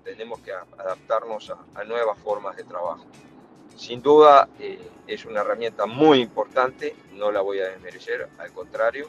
tenemos 0.04 0.40
que 0.40 0.54
adaptarnos 0.54 1.52
a, 1.76 1.84
nuevas 1.84 2.18
formas 2.20 2.56
de 2.56 2.64
trabajo. 2.64 3.06
Sin 3.78 4.02
duda 4.02 4.50
eh, 4.60 4.80
es 5.06 5.24
una 5.26 5.42
herramienta 5.42 5.86
muy 5.86 6.20
importante, 6.20 6.96
no 7.14 7.32
la 7.32 7.42
voy 7.42 7.60
a 7.60 7.70
desmerecer, 7.70 8.28
al 8.40 8.52
contrario, 8.52 9.08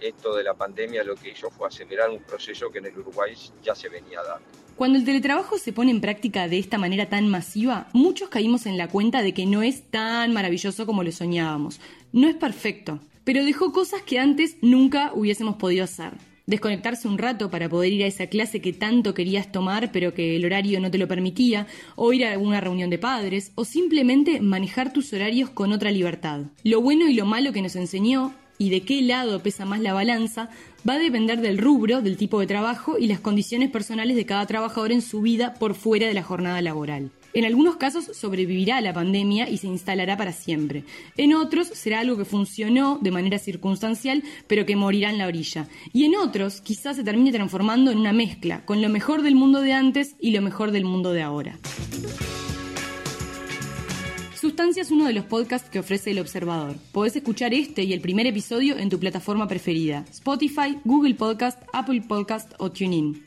esto 0.00 0.34
de 0.36 0.44
la 0.44 0.54
pandemia 0.54 1.02
lo 1.02 1.16
que 1.16 1.30
hizo 1.30 1.50
fue 1.50 1.68
acelerar 1.68 2.10
un 2.10 2.22
proceso 2.22 2.70
que 2.70 2.78
en 2.78 2.86
el 2.86 2.98
Uruguay 2.98 3.34
ya 3.62 3.74
se 3.74 3.88
venía 3.88 4.22
dando. 4.22 4.46
Cuando 4.76 4.98
el 4.98 5.04
teletrabajo 5.04 5.58
se 5.58 5.72
pone 5.72 5.90
en 5.90 6.00
práctica 6.00 6.48
de 6.48 6.58
esta 6.58 6.78
manera 6.78 7.08
tan 7.08 7.28
masiva, 7.28 7.88
muchos 7.92 8.28
caímos 8.28 8.66
en 8.66 8.76
la 8.76 8.88
cuenta 8.88 9.22
de 9.22 9.34
que 9.34 9.46
no 9.46 9.62
es 9.62 9.90
tan 9.90 10.32
maravilloso 10.32 10.86
como 10.86 11.02
lo 11.02 11.10
soñábamos. 11.12 11.80
No 12.12 12.28
es 12.28 12.36
perfecto, 12.36 13.00
pero 13.24 13.44
dejó 13.44 13.72
cosas 13.72 14.02
que 14.02 14.18
antes 14.18 14.58
nunca 14.60 15.12
hubiésemos 15.14 15.56
podido 15.56 15.84
hacer. 15.84 16.12
Desconectarse 16.46 17.08
un 17.08 17.18
rato 17.18 17.50
para 17.50 17.68
poder 17.68 17.92
ir 17.92 18.04
a 18.04 18.06
esa 18.06 18.28
clase 18.28 18.60
que 18.60 18.72
tanto 18.72 19.14
querías 19.14 19.50
tomar 19.50 19.90
pero 19.90 20.14
que 20.14 20.36
el 20.36 20.44
horario 20.44 20.78
no 20.78 20.90
te 20.92 20.98
lo 20.98 21.08
permitía, 21.08 21.66
o 21.96 22.12
ir 22.12 22.24
a 22.24 22.32
alguna 22.32 22.60
reunión 22.60 22.88
de 22.88 22.98
padres, 22.98 23.50
o 23.56 23.64
simplemente 23.64 24.40
manejar 24.40 24.92
tus 24.92 25.12
horarios 25.12 25.50
con 25.50 25.72
otra 25.72 25.90
libertad. 25.90 26.42
Lo 26.62 26.80
bueno 26.80 27.08
y 27.08 27.14
lo 27.14 27.26
malo 27.26 27.52
que 27.52 27.62
nos 27.62 27.74
enseñó 27.74 28.32
y 28.58 28.70
de 28.70 28.82
qué 28.82 29.02
lado 29.02 29.42
pesa 29.42 29.64
más 29.64 29.80
la 29.80 29.92
balanza 29.92 30.48
va 30.88 30.94
a 30.94 30.98
depender 30.98 31.40
del 31.40 31.58
rubro, 31.58 32.00
del 32.00 32.16
tipo 32.16 32.40
de 32.40 32.46
trabajo 32.46 32.96
y 32.96 33.08
las 33.08 33.20
condiciones 33.20 33.70
personales 33.70 34.16
de 34.16 34.26
cada 34.26 34.46
trabajador 34.46 34.92
en 34.92 35.02
su 35.02 35.22
vida 35.22 35.54
por 35.54 35.74
fuera 35.74 36.06
de 36.06 36.14
la 36.14 36.22
jornada 36.22 36.62
laboral. 36.62 37.10
En 37.36 37.44
algunos 37.44 37.76
casos 37.76 38.06
sobrevivirá 38.16 38.78
a 38.78 38.80
la 38.80 38.94
pandemia 38.94 39.50
y 39.50 39.58
se 39.58 39.66
instalará 39.66 40.16
para 40.16 40.32
siempre. 40.32 40.84
En 41.18 41.34
otros 41.34 41.68
será 41.68 42.00
algo 42.00 42.16
que 42.16 42.24
funcionó 42.24 42.98
de 43.02 43.10
manera 43.10 43.38
circunstancial, 43.38 44.22
pero 44.46 44.64
que 44.64 44.74
morirá 44.74 45.10
en 45.10 45.18
la 45.18 45.26
orilla. 45.26 45.68
Y 45.92 46.06
en 46.06 46.16
otros 46.16 46.62
quizás 46.62 46.96
se 46.96 47.04
termine 47.04 47.32
transformando 47.32 47.90
en 47.90 47.98
una 47.98 48.14
mezcla, 48.14 48.64
con 48.64 48.80
lo 48.80 48.88
mejor 48.88 49.20
del 49.20 49.34
mundo 49.34 49.60
de 49.60 49.74
antes 49.74 50.16
y 50.18 50.30
lo 50.30 50.40
mejor 50.40 50.70
del 50.70 50.86
mundo 50.86 51.12
de 51.12 51.20
ahora. 51.20 51.58
Sustancia 54.40 54.80
es 54.80 54.90
uno 54.90 55.04
de 55.04 55.12
los 55.12 55.26
podcasts 55.26 55.68
que 55.68 55.80
ofrece 55.80 56.12
El 56.12 56.20
Observador. 56.20 56.76
Podés 56.90 57.16
escuchar 57.16 57.52
este 57.52 57.82
y 57.82 57.92
el 57.92 58.00
primer 58.00 58.26
episodio 58.26 58.78
en 58.78 58.88
tu 58.88 58.98
plataforma 58.98 59.46
preferida, 59.46 60.06
Spotify, 60.10 60.78
Google 60.84 61.16
Podcast, 61.16 61.62
Apple 61.74 62.00
Podcast 62.08 62.54
o 62.56 62.72
TuneIn. 62.72 63.22